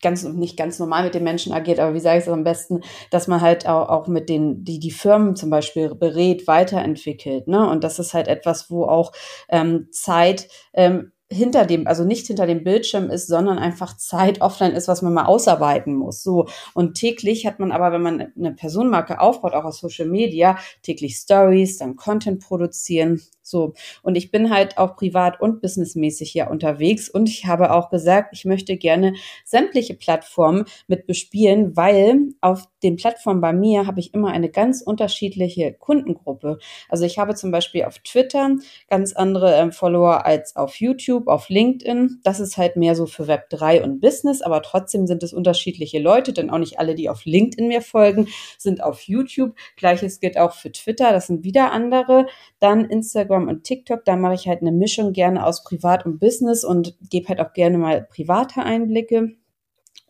ganz 0.00 0.24
nicht 0.24 0.56
ganz 0.56 0.78
normal 0.78 1.04
mit 1.04 1.14
den 1.14 1.24
Menschen 1.24 1.52
agiert, 1.52 1.78
aber 1.78 1.94
wie 1.94 2.00
sage 2.00 2.18
ich 2.18 2.24
es 2.24 2.30
am 2.30 2.44
besten, 2.44 2.80
dass 3.10 3.28
man 3.28 3.40
halt 3.40 3.66
auch, 3.66 3.88
auch 3.88 4.06
mit 4.08 4.28
den, 4.28 4.64
die 4.64 4.78
die 4.78 4.90
Firmen 4.90 5.36
zum 5.36 5.50
Beispiel 5.50 5.94
berät, 5.94 6.46
weiterentwickelt. 6.46 7.48
Ne? 7.48 7.68
Und 7.68 7.84
das 7.84 7.98
ist 7.98 8.14
halt 8.14 8.28
etwas, 8.28 8.70
wo 8.70 8.84
auch 8.84 9.12
ähm, 9.48 9.88
Zeit 9.90 10.48
ähm, 10.72 11.12
hinter 11.32 11.64
dem, 11.64 11.86
also 11.86 12.04
nicht 12.04 12.26
hinter 12.26 12.46
dem 12.46 12.64
Bildschirm 12.64 13.08
ist, 13.08 13.28
sondern 13.28 13.58
einfach 13.58 13.96
Zeit 13.96 14.40
offline 14.40 14.72
ist, 14.72 14.88
was 14.88 15.00
man 15.00 15.14
mal 15.14 15.26
ausarbeiten 15.26 15.94
muss. 15.94 16.22
So. 16.22 16.48
Und 16.74 16.94
täglich 16.94 17.46
hat 17.46 17.60
man 17.60 17.70
aber, 17.70 17.92
wenn 17.92 18.02
man 18.02 18.32
eine 18.36 18.52
Personenmarke 18.52 19.20
aufbaut, 19.20 19.54
auch 19.54 19.64
aus 19.64 19.78
Social 19.78 20.08
Media, 20.08 20.58
täglich 20.82 21.16
Stories, 21.16 21.78
dann 21.78 21.94
Content 21.94 22.42
produzieren. 22.42 23.22
So. 23.50 23.74
Und 24.02 24.16
ich 24.16 24.30
bin 24.30 24.50
halt 24.50 24.78
auch 24.78 24.96
privat 24.96 25.40
und 25.40 25.60
businessmäßig 25.60 26.30
hier 26.30 26.50
unterwegs. 26.50 27.08
Und 27.08 27.28
ich 27.28 27.46
habe 27.46 27.72
auch 27.72 27.90
gesagt, 27.90 28.30
ich 28.32 28.44
möchte 28.44 28.76
gerne 28.76 29.14
sämtliche 29.44 29.94
Plattformen 29.94 30.64
mit 30.86 31.06
bespielen, 31.06 31.76
weil 31.76 32.30
auf 32.40 32.68
den 32.82 32.96
Plattformen 32.96 33.40
bei 33.40 33.52
mir 33.52 33.86
habe 33.86 34.00
ich 34.00 34.14
immer 34.14 34.30
eine 34.30 34.48
ganz 34.48 34.82
unterschiedliche 34.82 35.72
Kundengruppe. 35.74 36.58
Also 36.88 37.04
ich 37.04 37.18
habe 37.18 37.34
zum 37.34 37.50
Beispiel 37.50 37.84
auf 37.84 37.98
Twitter 37.98 38.56
ganz 38.88 39.12
andere 39.12 39.54
äh, 39.54 39.72
Follower 39.72 40.24
als 40.24 40.56
auf 40.56 40.76
YouTube, 40.76 41.28
auf 41.28 41.48
LinkedIn. 41.48 42.20
Das 42.22 42.40
ist 42.40 42.56
halt 42.56 42.76
mehr 42.76 42.94
so 42.94 43.06
für 43.06 43.26
Web 43.26 43.50
3 43.50 43.82
und 43.82 44.00
Business, 44.00 44.42
aber 44.42 44.62
trotzdem 44.62 45.06
sind 45.06 45.22
es 45.22 45.32
unterschiedliche 45.32 45.98
Leute, 45.98 46.32
denn 46.32 46.50
auch 46.50 46.58
nicht 46.58 46.78
alle, 46.78 46.94
die 46.94 47.08
auf 47.08 47.24
LinkedIn 47.24 47.68
mir 47.68 47.82
folgen, 47.82 48.28
sind 48.58 48.82
auf 48.82 49.02
YouTube. 49.02 49.54
Gleiches 49.76 50.20
gilt 50.20 50.38
auch 50.38 50.52
für 50.54 50.72
Twitter, 50.72 51.12
das 51.12 51.26
sind 51.26 51.44
wieder 51.44 51.72
andere. 51.72 52.26
Dann 52.58 52.84
Instagram 52.84 53.39
und 53.48 53.64
TikTok, 53.64 54.04
da 54.04 54.16
mache 54.16 54.34
ich 54.34 54.48
halt 54.48 54.60
eine 54.60 54.72
Mischung 54.72 55.12
gerne 55.12 55.44
aus 55.46 55.64
Privat 55.64 56.06
und 56.06 56.18
Business 56.18 56.64
und 56.64 56.94
gebe 57.08 57.28
halt 57.28 57.40
auch 57.40 57.52
gerne 57.52 57.78
mal 57.78 58.02
private 58.02 58.62
Einblicke. 58.62 59.36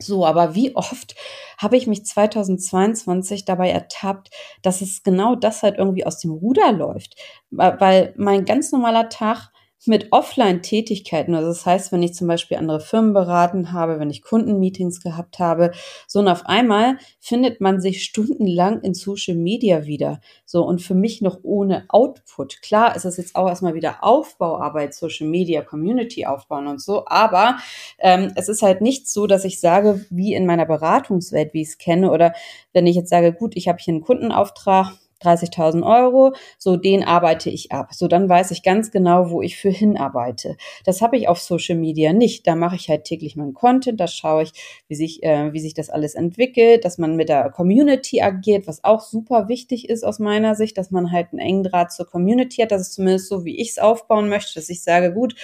So, 0.03 0.25
aber 0.25 0.55
wie 0.55 0.75
oft 0.77 1.15
habe 1.59 1.77
ich 1.77 1.87
mich 1.87 2.07
2022 2.07 3.45
dabei 3.45 3.71
ertappt, 3.71 4.31
dass 4.63 4.81
es 4.81 5.03
genau 5.03 5.35
das 5.35 5.63
halt 5.63 5.77
irgendwie 5.77 6.07
aus 6.07 6.19
dem 6.19 6.31
Ruder 6.31 6.73
läuft, 6.73 7.17
weil 7.51 8.15
mein 8.17 8.47
ganz 8.47 8.73
normaler 8.73 9.11
Tag 9.11 9.50
mit 9.87 10.13
Offline-Tätigkeiten. 10.13 11.35
Also 11.35 11.49
das 11.49 11.65
heißt, 11.65 11.93
wenn 11.93 12.03
ich 12.03 12.15
zum 12.15 12.27
Beispiel 12.27 12.57
andere 12.59 12.81
Firmen 12.81 13.13
beraten 13.13 13.73
habe, 13.73 13.99
wenn 13.99 14.11
ich 14.11 14.23
Kundenmeetings 14.23 15.03
gehabt 15.03 15.39
habe, 15.39 15.73
so 16.07 16.19
und 16.19 16.29
auf 16.29 16.47
einmal 16.47 16.99
findet 17.19 17.61
man 17.61 17.81
sich 17.81 18.05
stundenlang 18.05 18.83
in 18.83 18.95
Social 18.95 19.37
Media 19.37 19.87
wieder. 19.87 20.21
So 20.45 20.65
und 20.65 20.83
für 20.83 20.95
mich 20.95 21.23
noch 21.23 21.39
ohne 21.43 21.85
Output. 21.89 22.61
Klar 22.63 22.95
ist 22.95 23.05
das 23.05 23.17
jetzt 23.17 23.37
auch 23.37 23.49
erstmal 23.49 23.75
wieder 23.75 24.05
Aufbauarbeit, 24.05 24.95
Social 24.95 25.27
Media, 25.27 25.63
Community 25.63 26.27
aufbauen 26.27 26.67
und 26.67 26.81
so, 26.81 27.07
aber 27.07 27.59
ähm, 27.99 28.33
es 28.37 28.49
ist 28.49 28.63
halt 28.63 28.81
nicht 28.81 29.09
so, 29.09 29.27
dass 29.27 29.45
ich 29.45 29.61
sage, 29.61 30.05
wie 30.11 30.35
in 30.35 30.47
meiner 30.47 30.67
Beratungswelt, 30.67 31.55
wie 31.55 31.63
ich 31.63 31.69
es 31.69 31.79
kenne, 31.79 32.11
oder 32.11 32.33
wenn 32.73 32.87
ich 32.87 32.97
jetzt 32.97 33.11
sage, 33.11 33.33
gut, 33.33 33.57
ich 33.57 33.69
habe 33.69 33.79
hier 33.81 33.95
einen 33.95 34.03
Kundenauftrag, 34.03 34.93
30.000 35.23 35.83
Euro, 35.85 36.33
so 36.59 36.77
den 36.77 37.05
arbeite 37.05 37.51
ich 37.51 37.73
ab. 37.73 37.93
So 37.93 38.09
dann 38.09 38.29
weiß 38.29 38.51
ich 38.51 38.63
ganz 38.63 38.91
genau, 38.91 39.31
wo 39.31 39.43
ich 39.43 39.57
für 39.57 39.71
hinarbeite. 39.71 40.57
Das 40.85 41.03
habe 41.03 41.17
ich 41.17 41.29
auf 41.29 41.41
Social 41.41 41.77
Media 41.77 42.13
nicht. 42.13 42.47
Da 42.47 42.55
mache 42.57 42.77
ich 42.77 42.89
halt 42.89 43.05
täglich 43.05 43.37
meinen 43.37 43.55
Content, 43.55 44.01
da 44.01 44.07
schaue 44.07 44.45
ich, 44.45 44.53
wie 44.89 44.95
sich, 44.95 45.23
äh, 45.23 45.53
wie 45.53 45.61
sich 45.61 45.75
das 45.75 45.91
alles 45.91 46.15
entwickelt, 46.15 46.85
dass 46.85 46.99
man 46.99 47.17
mit 47.17 47.29
der 47.29 47.51
Community 47.51 48.23
agiert, 48.23 48.67
was 48.67 48.85
auch 48.85 49.01
super 49.01 49.49
wichtig 49.49 49.89
ist 49.89 50.05
aus 50.05 50.19
meiner 50.19 50.55
Sicht, 50.55 50.79
dass 50.79 50.91
man 50.91 51.13
halt 51.13 51.29
einen 51.33 51.41
engen 51.41 51.65
Draht 51.65 51.93
zur 51.93 52.07
Community 52.07 52.63
hat. 52.63 52.71
Das 52.73 52.83
ist 52.83 52.95
zumindest 52.95 53.29
so, 53.29 53.45
wie 53.45 53.61
ich 53.61 53.71
es 53.71 53.79
aufbauen 53.79 54.29
möchte, 54.29 54.55
dass 54.55 54.69
ich 54.69 54.83
sage, 54.83 55.13
gut, 55.13 55.35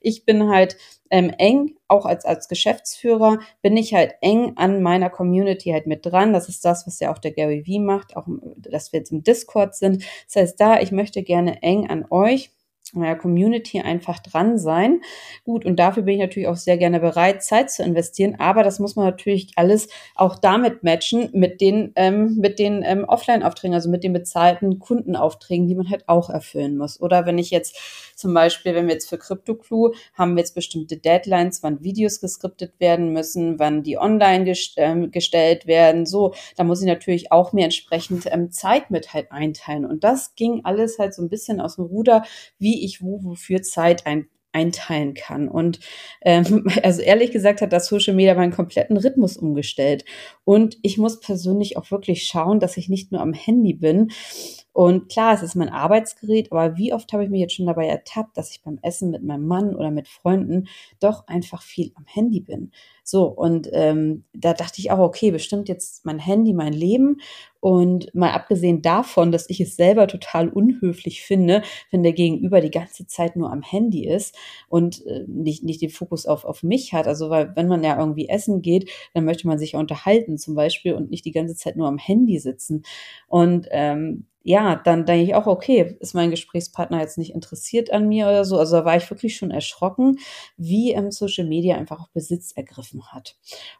ich 0.00 0.24
bin 0.24 0.48
halt 0.48 0.76
ähm, 1.10 1.30
eng, 1.38 1.76
auch 1.88 2.06
als, 2.06 2.24
als 2.24 2.48
Geschäftsführer, 2.48 3.38
bin 3.62 3.76
ich 3.76 3.94
halt 3.94 4.14
eng 4.20 4.52
an 4.56 4.82
meiner 4.82 5.10
Community 5.10 5.70
halt 5.70 5.86
mit 5.86 6.04
dran. 6.06 6.32
Das 6.32 6.48
ist 6.48 6.64
das, 6.64 6.86
was 6.86 7.00
ja 7.00 7.12
auch 7.12 7.18
der 7.18 7.32
Gary 7.32 7.66
Vee 7.66 7.78
macht, 7.78 8.16
auch 8.16 8.26
dass 8.56 8.92
wir 8.92 9.00
jetzt 9.00 9.12
im 9.12 9.22
Discord 9.22 9.74
sind. 9.74 10.04
Das 10.26 10.36
heißt, 10.42 10.60
da, 10.60 10.80
ich 10.80 10.92
möchte 10.92 11.22
gerne 11.22 11.62
eng 11.62 11.88
an 11.88 12.06
euch 12.10 12.50
meiner 12.92 13.16
Community 13.16 13.80
einfach 13.80 14.20
dran 14.20 14.58
sein. 14.58 15.00
Gut, 15.44 15.64
und 15.64 15.76
dafür 15.76 16.04
bin 16.04 16.14
ich 16.14 16.20
natürlich 16.20 16.48
auch 16.48 16.56
sehr 16.56 16.78
gerne 16.78 17.00
bereit, 17.00 17.42
Zeit 17.42 17.70
zu 17.70 17.82
investieren, 17.82 18.36
aber 18.38 18.62
das 18.62 18.78
muss 18.78 18.96
man 18.96 19.06
natürlich 19.06 19.50
alles 19.56 19.88
auch 20.14 20.38
damit 20.38 20.82
matchen, 20.82 21.28
mit 21.32 21.60
den, 21.60 21.92
ähm, 21.96 22.42
den 22.58 22.82
ähm, 22.84 23.04
Offline-Aufträgen, 23.04 23.74
also 23.74 23.90
mit 23.90 24.04
den 24.04 24.12
bezahlten 24.12 24.78
Kundenaufträgen, 24.78 25.66
die 25.66 25.74
man 25.74 25.90
halt 25.90 26.08
auch 26.08 26.30
erfüllen 26.30 26.76
muss. 26.76 27.00
Oder 27.00 27.26
wenn 27.26 27.38
ich 27.38 27.50
jetzt 27.50 27.76
zum 28.14 28.32
Beispiel, 28.32 28.74
wenn 28.74 28.86
wir 28.86 28.94
jetzt 28.94 29.08
für 29.08 29.18
CryptoClue 29.18 29.92
haben 30.14 30.34
wir 30.34 30.40
jetzt 30.40 30.54
bestimmte 30.54 30.96
Deadlines, 30.96 31.62
wann 31.62 31.82
Videos 31.82 32.20
geskriptet 32.20 32.72
werden 32.78 33.12
müssen, 33.12 33.58
wann 33.58 33.82
die 33.82 33.98
online 33.98 34.44
gest 34.44 34.74
ähm, 34.76 35.10
gestellt 35.10 35.66
werden, 35.66 36.06
so, 36.06 36.34
da 36.56 36.64
muss 36.64 36.80
ich 36.80 36.86
natürlich 36.86 37.32
auch 37.32 37.52
mir 37.52 37.64
entsprechend 37.64 38.24
ähm, 38.26 38.50
Zeit 38.50 38.90
mit 38.90 39.12
halt 39.12 39.32
einteilen. 39.32 39.84
Und 39.84 40.04
das 40.04 40.34
ging 40.34 40.62
alles 40.64 40.98
halt 40.98 41.14
so 41.14 41.22
ein 41.22 41.28
bisschen 41.28 41.60
aus 41.60 41.76
dem 41.76 41.84
Ruder, 41.84 42.24
wie 42.58 42.84
ich 42.86 43.02
wo 43.02 43.22
wofür 43.22 43.62
Zeit 43.62 44.06
ein, 44.06 44.28
einteilen 44.52 45.14
kann. 45.14 45.48
Und 45.48 45.80
ähm, 46.22 46.66
also 46.82 47.02
ehrlich 47.02 47.30
gesagt 47.30 47.60
hat 47.60 47.72
das 47.72 47.88
Social 47.88 48.14
Media 48.14 48.34
meinen 48.34 48.52
kompletten 48.52 48.96
Rhythmus 48.96 49.36
umgestellt. 49.36 50.04
Und 50.44 50.78
ich 50.82 50.96
muss 50.96 51.20
persönlich 51.20 51.76
auch 51.76 51.90
wirklich 51.90 52.24
schauen, 52.24 52.58
dass 52.58 52.76
ich 52.76 52.88
nicht 52.88 53.12
nur 53.12 53.20
am 53.20 53.34
Handy 53.34 53.74
bin. 53.74 54.10
Und 54.76 55.08
klar, 55.08 55.32
es 55.32 55.42
ist 55.42 55.54
mein 55.54 55.70
Arbeitsgerät, 55.70 56.52
aber 56.52 56.76
wie 56.76 56.92
oft 56.92 57.10
habe 57.14 57.24
ich 57.24 57.30
mich 57.30 57.40
jetzt 57.40 57.54
schon 57.54 57.64
dabei 57.64 57.86
ertappt, 57.86 58.36
dass 58.36 58.50
ich 58.50 58.62
beim 58.62 58.78
Essen 58.82 59.10
mit 59.10 59.22
meinem 59.22 59.46
Mann 59.46 59.74
oder 59.74 59.90
mit 59.90 60.06
Freunden 60.06 60.68
doch 61.00 61.26
einfach 61.28 61.62
viel 61.62 61.92
am 61.94 62.04
Handy 62.04 62.40
bin. 62.40 62.72
So, 63.02 63.24
und 63.24 63.70
ähm, 63.72 64.24
da 64.34 64.52
dachte 64.52 64.78
ich 64.80 64.90
auch, 64.90 64.98
okay, 64.98 65.30
bestimmt 65.30 65.70
jetzt 65.70 66.04
mein 66.04 66.18
Handy, 66.18 66.52
mein 66.52 66.74
Leben. 66.74 67.22
Und 67.58 68.14
mal 68.14 68.32
abgesehen 68.32 68.82
davon, 68.82 69.32
dass 69.32 69.48
ich 69.48 69.62
es 69.62 69.76
selber 69.76 70.08
total 70.08 70.50
unhöflich 70.50 71.22
finde, 71.22 71.62
wenn 71.90 72.02
der 72.02 72.12
Gegenüber 72.12 72.60
die 72.60 72.70
ganze 72.70 73.06
Zeit 73.06 73.34
nur 73.34 73.50
am 73.50 73.62
Handy 73.62 74.06
ist 74.06 74.36
und 74.68 75.06
äh, 75.06 75.24
nicht, 75.26 75.64
nicht 75.64 75.80
den 75.80 75.88
Fokus 75.88 76.26
auf, 76.26 76.44
auf 76.44 76.62
mich 76.62 76.92
hat. 76.92 77.06
Also, 77.06 77.30
weil 77.30 77.56
wenn 77.56 77.66
man 77.66 77.82
ja 77.82 77.98
irgendwie 77.98 78.28
essen 78.28 78.60
geht, 78.60 78.90
dann 79.14 79.24
möchte 79.24 79.46
man 79.46 79.58
sich 79.58 79.72
ja 79.72 79.78
unterhalten 79.78 80.36
zum 80.36 80.54
Beispiel 80.54 80.92
und 80.92 81.10
nicht 81.10 81.24
die 81.24 81.32
ganze 81.32 81.56
Zeit 81.56 81.76
nur 81.76 81.88
am 81.88 81.96
Handy 81.96 82.38
sitzen. 82.38 82.82
Und 83.26 83.68
ähm, 83.70 84.26
ja, 84.48 84.76
dann 84.76 85.06
denke 85.06 85.24
ich 85.24 85.34
auch, 85.34 85.48
okay, 85.48 85.96
ist 85.98 86.14
mein 86.14 86.30
Gesprächspartner 86.30 87.00
jetzt 87.00 87.18
nicht 87.18 87.34
interessiert 87.34 87.92
an 87.92 88.06
mir 88.06 88.26
oder 88.26 88.44
so. 88.44 88.60
Also 88.60 88.76
da 88.76 88.84
war 88.84 88.96
ich 88.96 89.10
wirklich 89.10 89.36
schon 89.36 89.50
erschrocken, 89.50 90.20
wie 90.56 90.92
ähm, 90.92 91.10
Social 91.10 91.46
Media 91.48 91.76
einfach 91.76 92.00
auch 92.00 92.08
Besitz 92.10 92.52
ergriffen 92.52 93.10
hat. 93.10 93.36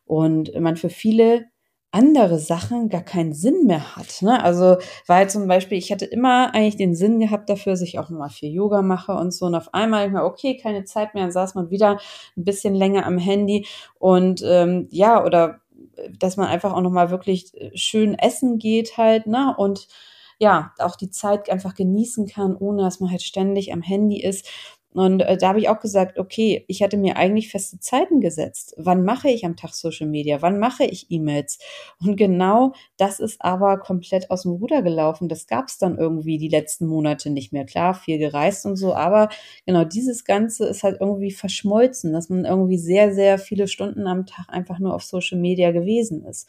Und 0.06 0.52
man 0.58 0.76
für 0.76 0.90
viele 0.90 1.44
andere 1.92 2.40
Sachen 2.40 2.88
gar 2.88 3.02
keinen 3.02 3.32
Sinn 3.32 3.66
mehr 3.66 3.94
hat. 3.94 4.22
Ne? 4.22 4.42
Also 4.42 4.78
weil 5.06 5.30
zum 5.30 5.46
Beispiel, 5.46 5.78
ich 5.78 5.92
hatte 5.92 6.04
immer 6.04 6.52
eigentlich 6.52 6.76
den 6.76 6.96
Sinn 6.96 7.20
gehabt 7.20 7.48
dafür, 7.48 7.74
dass 7.74 7.80
ich 7.80 8.00
auch 8.00 8.10
mal 8.10 8.28
viel 8.28 8.52
Yoga 8.52 8.82
mache 8.82 9.12
und 9.12 9.32
so. 9.32 9.46
Und 9.46 9.54
auf 9.54 9.72
einmal 9.72 10.04
ich 10.04 10.12
mir, 10.12 10.24
okay, 10.24 10.56
keine 10.56 10.82
Zeit 10.82 11.14
mehr, 11.14 11.22
dann 11.22 11.32
saß 11.32 11.54
man 11.54 11.70
wieder 11.70 12.00
ein 12.36 12.44
bisschen 12.44 12.74
länger 12.74 13.06
am 13.06 13.18
Handy 13.18 13.68
und 14.00 14.42
ähm, 14.44 14.88
ja, 14.90 15.24
oder 15.24 15.60
äh, 15.94 16.10
dass 16.18 16.36
man 16.36 16.48
einfach 16.48 16.72
auch 16.74 16.80
nochmal 16.80 17.10
wirklich 17.10 17.54
äh, 17.54 17.70
schön 17.76 18.18
essen 18.18 18.58
geht 18.58 18.96
halt, 18.96 19.28
ne? 19.28 19.54
Und 19.56 19.86
ja, 20.38 20.72
auch 20.78 20.96
die 20.96 21.10
Zeit 21.10 21.50
einfach 21.50 21.74
genießen 21.74 22.26
kann, 22.26 22.56
ohne 22.56 22.82
dass 22.82 23.00
man 23.00 23.10
halt 23.10 23.22
ständig 23.22 23.72
am 23.72 23.82
Handy 23.82 24.22
ist. 24.22 24.48
Und 24.96 25.20
äh, 25.20 25.36
da 25.36 25.48
habe 25.48 25.58
ich 25.58 25.68
auch 25.68 25.80
gesagt, 25.80 26.18
okay, 26.18 26.64
ich 26.68 26.82
hatte 26.82 26.96
mir 26.96 27.18
eigentlich 27.18 27.50
feste 27.50 27.78
Zeiten 27.78 28.22
gesetzt. 28.22 28.74
Wann 28.78 29.04
mache 29.04 29.28
ich 29.28 29.44
am 29.44 29.54
Tag 29.54 29.74
Social 29.74 30.06
Media? 30.06 30.40
Wann 30.40 30.58
mache 30.58 30.84
ich 30.84 31.10
E-Mails? 31.10 31.58
Und 32.00 32.16
genau 32.16 32.72
das 32.96 33.20
ist 33.20 33.42
aber 33.42 33.76
komplett 33.78 34.30
aus 34.30 34.44
dem 34.44 34.52
Ruder 34.52 34.80
gelaufen. 34.80 35.28
Das 35.28 35.46
gab 35.46 35.68
es 35.68 35.76
dann 35.76 35.98
irgendwie 35.98 36.38
die 36.38 36.48
letzten 36.48 36.86
Monate 36.86 37.28
nicht 37.28 37.52
mehr. 37.52 37.66
Klar, 37.66 37.92
viel 37.92 38.16
gereist 38.16 38.64
und 38.64 38.76
so, 38.76 38.94
aber 38.94 39.28
genau 39.66 39.84
dieses 39.84 40.24
Ganze 40.24 40.64
ist 40.66 40.82
halt 40.82 40.96
irgendwie 40.98 41.30
verschmolzen, 41.30 42.14
dass 42.14 42.30
man 42.30 42.46
irgendwie 42.46 42.78
sehr, 42.78 43.12
sehr 43.14 43.38
viele 43.38 43.68
Stunden 43.68 44.06
am 44.06 44.24
Tag 44.24 44.46
einfach 44.48 44.78
nur 44.78 44.94
auf 44.94 45.02
Social 45.04 45.38
Media 45.38 45.72
gewesen 45.72 46.24
ist. 46.24 46.48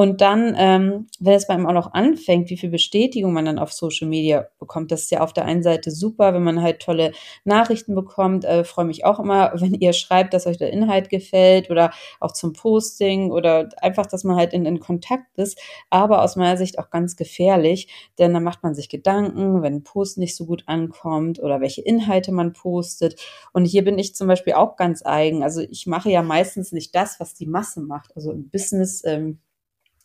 Und 0.00 0.22
dann, 0.22 0.54
ähm, 0.56 1.08
wenn 1.18 1.34
es 1.34 1.46
bei 1.46 1.52
einem 1.52 1.66
auch 1.66 1.74
noch 1.74 1.92
anfängt, 1.92 2.48
wie 2.48 2.56
viel 2.56 2.70
Bestätigung 2.70 3.34
man 3.34 3.44
dann 3.44 3.58
auf 3.58 3.70
Social 3.70 4.08
Media 4.08 4.46
bekommt, 4.58 4.90
das 4.90 5.02
ist 5.02 5.10
ja 5.10 5.20
auf 5.20 5.34
der 5.34 5.44
einen 5.44 5.62
Seite 5.62 5.90
super, 5.90 6.32
wenn 6.32 6.42
man 6.42 6.62
halt 6.62 6.80
tolle 6.80 7.12
Nachrichten 7.44 7.94
bekommt. 7.94 8.46
Äh, 8.46 8.64
freue 8.64 8.86
mich 8.86 9.04
auch 9.04 9.20
immer, 9.20 9.52
wenn 9.60 9.74
ihr 9.74 9.92
schreibt, 9.92 10.32
dass 10.32 10.46
euch 10.46 10.56
der 10.56 10.72
Inhalt 10.72 11.10
gefällt 11.10 11.70
oder 11.70 11.90
auch 12.18 12.32
zum 12.32 12.54
Posting 12.54 13.30
oder 13.30 13.68
einfach, 13.82 14.06
dass 14.06 14.24
man 14.24 14.36
halt 14.36 14.54
in, 14.54 14.64
in 14.64 14.80
Kontakt 14.80 15.36
ist. 15.36 15.60
Aber 15.90 16.22
aus 16.22 16.34
meiner 16.34 16.56
Sicht 16.56 16.78
auch 16.78 16.88
ganz 16.88 17.14
gefährlich, 17.16 17.92
denn 18.18 18.32
dann 18.32 18.42
macht 18.42 18.62
man 18.62 18.74
sich 18.74 18.88
Gedanken, 18.88 19.60
wenn 19.60 19.74
ein 19.74 19.84
Post 19.84 20.16
nicht 20.16 20.34
so 20.34 20.46
gut 20.46 20.62
ankommt 20.64 21.40
oder 21.42 21.60
welche 21.60 21.82
Inhalte 21.82 22.32
man 22.32 22.54
postet. 22.54 23.20
Und 23.52 23.66
hier 23.66 23.84
bin 23.84 23.98
ich 23.98 24.14
zum 24.14 24.28
Beispiel 24.28 24.54
auch 24.54 24.76
ganz 24.76 25.04
eigen. 25.04 25.42
Also 25.42 25.60
ich 25.60 25.86
mache 25.86 26.08
ja 26.08 26.22
meistens 26.22 26.72
nicht 26.72 26.94
das, 26.94 27.20
was 27.20 27.34
die 27.34 27.46
Masse 27.46 27.82
macht. 27.82 28.16
Also 28.16 28.32
im 28.32 28.48
Business 28.48 29.02
ähm, 29.04 29.40
äh, 29.42 29.49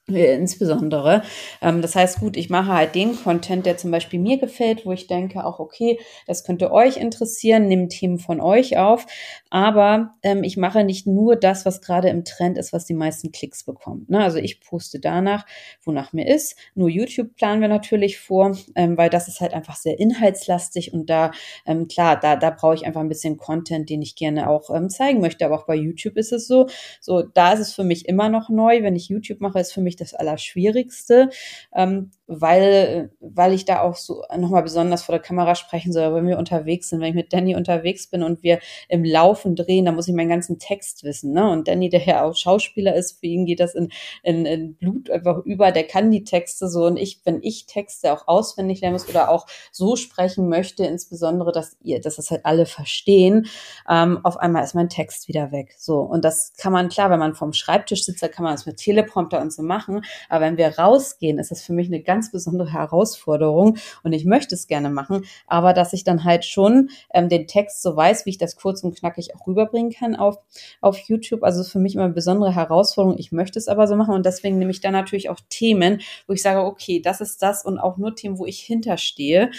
insbesondere. 0.08 1.24
Ähm, 1.62 1.82
das 1.82 1.96
heißt, 1.96 2.20
gut, 2.20 2.38
ich 2.38 2.50
mache 2.50 2.72
halt 2.72 2.96
den 2.96 3.16
Content, 3.16 3.66
der 3.66 3.78
zum 3.78 3.92
Beispiel 3.92 4.20
mir 4.20 4.38
gefällt, 4.38 4.86
wo 4.86 4.92
ich 4.92 5.08
denke, 5.08 5.44
auch 5.46 5.60
okay, 5.60 6.00
das 6.28 6.44
könnte 6.44 6.72
euch 6.72 6.98
interessieren, 6.98 7.68
nehme 7.68 7.88
Themen 7.88 8.20
von 8.20 8.40
euch 8.40 8.78
auf. 8.78 9.06
Aber 9.50 10.16
ähm, 10.22 10.44
ich 10.44 10.58
mache 10.58 10.84
nicht 10.84 11.08
nur 11.08 11.36
das, 11.36 11.66
was 11.66 11.82
gerade 11.82 12.10
im 12.10 12.24
Trend 12.24 12.58
ist, 12.58 12.74
was 12.74 12.86
die 12.86 12.94
meisten 12.94 13.32
Klicks 13.32 13.64
bekommt. 13.64 14.10
Ne? 14.10 14.24
Also 14.24 14.38
ich 14.38 14.62
poste 14.62 15.00
danach, 15.00 15.46
wonach 15.84 16.14
mir 16.14 16.28
ist. 16.28 16.56
Nur 16.76 16.90
YouTube 16.90 17.36
planen 17.36 17.62
wir 17.62 17.68
natürlich 17.68 18.20
vor, 18.20 18.56
ähm, 18.76 18.98
weil 18.98 19.10
das 19.10 19.28
ist 19.28 19.42
halt 19.42 19.54
einfach 19.54 19.76
sehr 19.76 20.00
inhaltslastig 20.00 20.94
und 20.94 21.10
da, 21.10 21.32
ähm, 21.66 21.88
klar, 21.88 22.20
da, 22.20 22.36
da 22.36 22.52
brauche 22.52 22.76
ich 22.76 22.86
einfach 22.86 23.02
ein 23.02 23.10
bisschen 23.10 23.38
Content, 23.38 23.90
den 23.90 24.02
ich 24.02 24.16
gerne 24.16 24.50
auch 24.50 24.70
ähm, 24.70 24.90
zeigen 24.90 25.22
möchte. 25.22 25.46
Aber 25.46 25.56
auch 25.56 25.66
bei 25.66 25.76
YouTube 25.76 26.18
ist 26.18 26.32
es 26.32 26.48
so, 26.48 26.68
so, 27.02 27.22
da 27.24 27.54
ist 27.54 27.60
es 27.60 27.74
für 27.74 27.84
mich 27.84 28.08
immer 28.08 28.30
noch 28.30 28.50
neu. 28.50 28.84
Wenn 28.84 28.96
ich 28.96 29.10
YouTube 29.10 29.42
mache, 29.42 29.60
ist 29.60 29.74
für 29.74 29.82
mich 29.82 29.95
das 29.96 30.14
Allerschwierigste, 30.14 31.30
ähm, 31.74 32.12
weil, 32.28 33.12
weil 33.20 33.54
ich 33.54 33.66
da 33.66 33.82
auch 33.82 33.96
so 33.96 34.24
nochmal 34.36 34.64
besonders 34.64 35.04
vor 35.04 35.14
der 35.14 35.22
Kamera 35.22 35.54
sprechen 35.56 35.94
soll, 35.94 36.14
wenn 36.16 36.28
wir 36.28 36.40
unterwegs 36.40 36.90
sind. 36.90 37.00
Wenn 37.00 37.10
ich 37.10 37.16
mit 37.16 37.34
Danny 37.34 37.56
unterwegs 37.56 38.08
bin 38.08 38.24
und 38.24 38.42
wir 38.42 38.60
im 38.90 39.04
Laufen 39.04 39.56
drehen, 39.56 39.86
dann 39.86 39.96
muss 39.96 40.08
ich 40.08 40.16
meinen 40.16 40.30
ganzen 40.30 40.58
Text 40.58 41.04
wissen. 41.04 41.34
Ne? 41.34 41.50
Und 41.50 41.68
Danny, 41.68 41.90
der 41.90 42.04
ja 42.04 42.24
auch 42.24 42.36
Schauspieler 42.36 42.96
ist, 42.96 43.20
für 43.20 43.28
ihn 43.28 43.46
geht 43.46 43.60
das 43.60 43.76
in, 43.76 43.90
in, 44.24 44.46
in 44.46 44.76
Blut 44.76 45.10
einfach 45.12 45.38
über, 45.46 45.72
der 45.72 45.86
kann 45.86 46.10
die 46.10 46.24
Texte 46.24 46.68
so. 46.68 46.86
Und 46.86 46.98
ich, 46.98 47.22
wenn 47.26 47.42
ich 47.44 47.68
Texte 47.68 48.12
auch 48.12 48.28
auswendig 48.28 48.82
lernen 48.82 48.94
muss 48.94 49.08
oder 49.08 49.30
auch 49.30 49.46
so 49.72 49.96
sprechen 49.96 50.50
möchte, 50.50 50.86
insbesondere, 50.86 51.52
dass 51.52 51.78
ihr, 51.82 52.02
dass 52.02 52.16
das 52.16 52.32
halt 52.32 52.46
alle 52.46 52.66
verstehen, 52.66 53.48
ähm, 53.88 54.20
auf 54.24 54.38
einmal 54.38 54.64
ist 54.64 54.74
mein 54.74 54.90
Text 54.90 55.28
wieder 55.28 55.52
weg. 55.52 55.76
So. 55.78 56.00
Und 56.00 56.26
das 56.26 56.54
kann 56.58 56.74
man, 56.74 56.90
klar, 56.90 57.10
wenn 57.12 57.20
man 57.20 57.36
vorm 57.36 57.54
Schreibtisch 57.54 58.04
sitzt, 58.04 58.24
da 58.24 58.28
kann 58.28 58.44
man 58.44 58.54
das 58.54 58.66
mit 58.66 58.78
Teleprompter 58.78 59.42
und 59.42 59.54
so 59.54 59.62
machen. 59.86 60.06
Aber 60.30 60.46
wenn 60.46 60.58
wir 60.58 60.78
rausgehen, 60.78 61.40
ist 61.40 61.52
das 61.52 61.62
für 61.64 61.74
mich 61.74 61.88
eine 61.88 62.02
ganz 62.02 62.32
besondere 62.32 62.72
Herausforderung 62.72 63.78
und 64.04 64.14
ich 64.14 64.26
möchte 64.26 64.56
es 64.56 64.68
gerne 64.68 64.90
machen, 64.90 65.26
aber 65.48 65.74
dass 65.74 65.94
ich 65.94 66.04
dann 66.04 66.24
halt 66.24 66.46
schon 66.46 66.90
ähm, 67.14 67.30
den 67.30 67.48
Text 67.48 67.82
so 67.82 67.96
weiß, 67.96 68.26
wie 68.26 68.32
ich 68.32 68.38
das 68.38 68.56
kurz 68.56 68.84
und 68.84 68.98
knackig 68.98 69.36
auch 69.36 69.48
rüberbringen 69.48 69.92
kann 69.92 70.16
auf, 70.16 70.38
auf 70.82 70.98
YouTube. 70.98 71.44
Also 71.44 71.64
für 71.64 71.80
mich 71.80 71.96
immer 71.96 72.06
eine 72.06 72.14
besondere 72.14 72.54
Herausforderung. 72.54 73.18
Ich 73.18 73.32
möchte 73.32 73.60
es 73.60 73.68
aber 73.68 73.88
so 73.88 73.96
machen 73.96 74.14
und 74.14 74.26
deswegen 74.26 74.58
nehme 74.58 74.72
ich 74.72 74.82
dann 74.82 74.94
natürlich 74.94 75.30
auch 75.30 75.40
Themen, 75.50 76.02
wo 76.28 76.34
ich 76.34 76.42
sage, 76.42 76.62
okay, 76.62 77.02
das 77.02 77.22
ist 77.22 77.42
das 77.42 77.66
und 77.66 77.80
auch 77.80 77.98
nur 77.98 78.16
Themen, 78.16 78.40
wo 78.40 78.46
ich 78.46 78.60
hinterstehe 78.60 79.52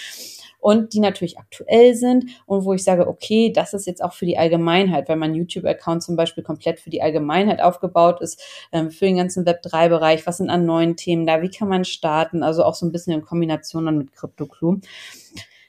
und 0.66 0.94
die 0.94 1.00
natürlich 1.00 1.38
aktuell 1.38 1.94
sind 1.94 2.24
und 2.44 2.64
wo 2.64 2.72
ich 2.72 2.82
sage, 2.82 3.06
okay, 3.06 3.52
das 3.52 3.72
ist 3.72 3.86
jetzt 3.86 4.02
auch 4.02 4.12
für 4.12 4.26
die 4.26 4.36
Allgemeinheit, 4.36 5.08
weil 5.08 5.14
mein 5.14 5.32
YouTube-Account 5.32 6.02
zum 6.02 6.16
Beispiel 6.16 6.42
komplett 6.42 6.80
für 6.80 6.90
die 6.90 7.02
Allgemeinheit 7.02 7.62
aufgebaut 7.62 8.20
ist, 8.20 8.42
ähm, 8.72 8.90
für 8.90 9.04
den 9.04 9.16
ganzen 9.16 9.44
Web3-Bereich, 9.44 10.15
was 10.24 10.36
sind 10.36 10.50
an 10.50 10.64
neuen 10.64 10.96
Themen 10.96 11.26
da, 11.26 11.42
wie 11.42 11.50
kann 11.50 11.68
man 11.68 11.84
starten, 11.84 12.44
also 12.44 12.62
auch 12.64 12.76
so 12.76 12.86
ein 12.86 12.92
bisschen 12.92 13.12
in 13.12 13.22
Kombination 13.22 13.86
dann 13.86 13.98
mit 13.98 14.12
CryptoClue. 14.12 14.80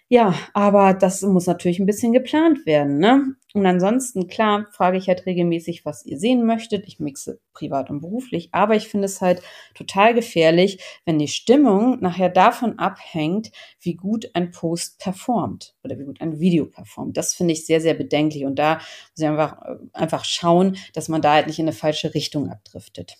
Ja, 0.10 0.34
aber 0.54 0.94
das 0.94 1.22
muss 1.24 1.48
natürlich 1.48 1.80
ein 1.80 1.86
bisschen 1.86 2.14
geplant 2.14 2.66
werden, 2.66 2.98
ne? 2.98 3.36
Und 3.54 3.66
ansonsten, 3.66 4.28
klar, 4.28 4.68
frage 4.72 4.98
ich 4.98 5.10
halt 5.10 5.26
regelmäßig, 5.26 5.84
was 5.84 6.06
ihr 6.06 6.18
sehen 6.18 6.46
möchtet. 6.46 6.88
Ich 6.88 7.00
mixe 7.00 7.42
privat 7.54 7.90
und 7.90 8.00
beruflich, 8.00 8.50
aber 8.54 8.76
ich 8.76 8.88
finde 8.88 9.06
es 9.06 9.20
halt 9.20 9.42
total 9.74 10.14
gefährlich, 10.14 10.82
wenn 11.06 11.20
die 11.20 11.28
Stimmung 11.28 12.00
nachher 12.00 12.30
davon 12.30 12.80
abhängt, 12.80 13.52
wie 13.82 13.96
gut 13.96 14.30
ein 14.34 14.52
Post 14.52 15.00
performt 15.00 15.76
oder 15.84 16.00
wie 16.00 16.06
gut 16.06 16.22
ein 16.22 16.40
Video 16.40 16.68
performt. 16.68 17.18
Das 17.18 17.34
finde 17.34 17.54
ich 17.54 17.66
sehr, 17.66 17.82
sehr 17.82 17.96
bedenklich 17.96 18.46
und 18.46 18.58
da 18.58 18.76
muss 18.76 18.86
ich 19.18 19.28
einfach, 19.28 19.62
äh, 19.64 19.76
einfach 19.92 20.24
schauen, 20.24 20.78
dass 20.94 21.10
man 21.10 21.22
da 21.22 21.34
halt 21.34 21.48
nicht 21.48 21.60
in 21.60 21.66
eine 21.66 21.74
falsche 21.74 22.14
Richtung 22.14 22.50
abdriftet. 22.50 23.18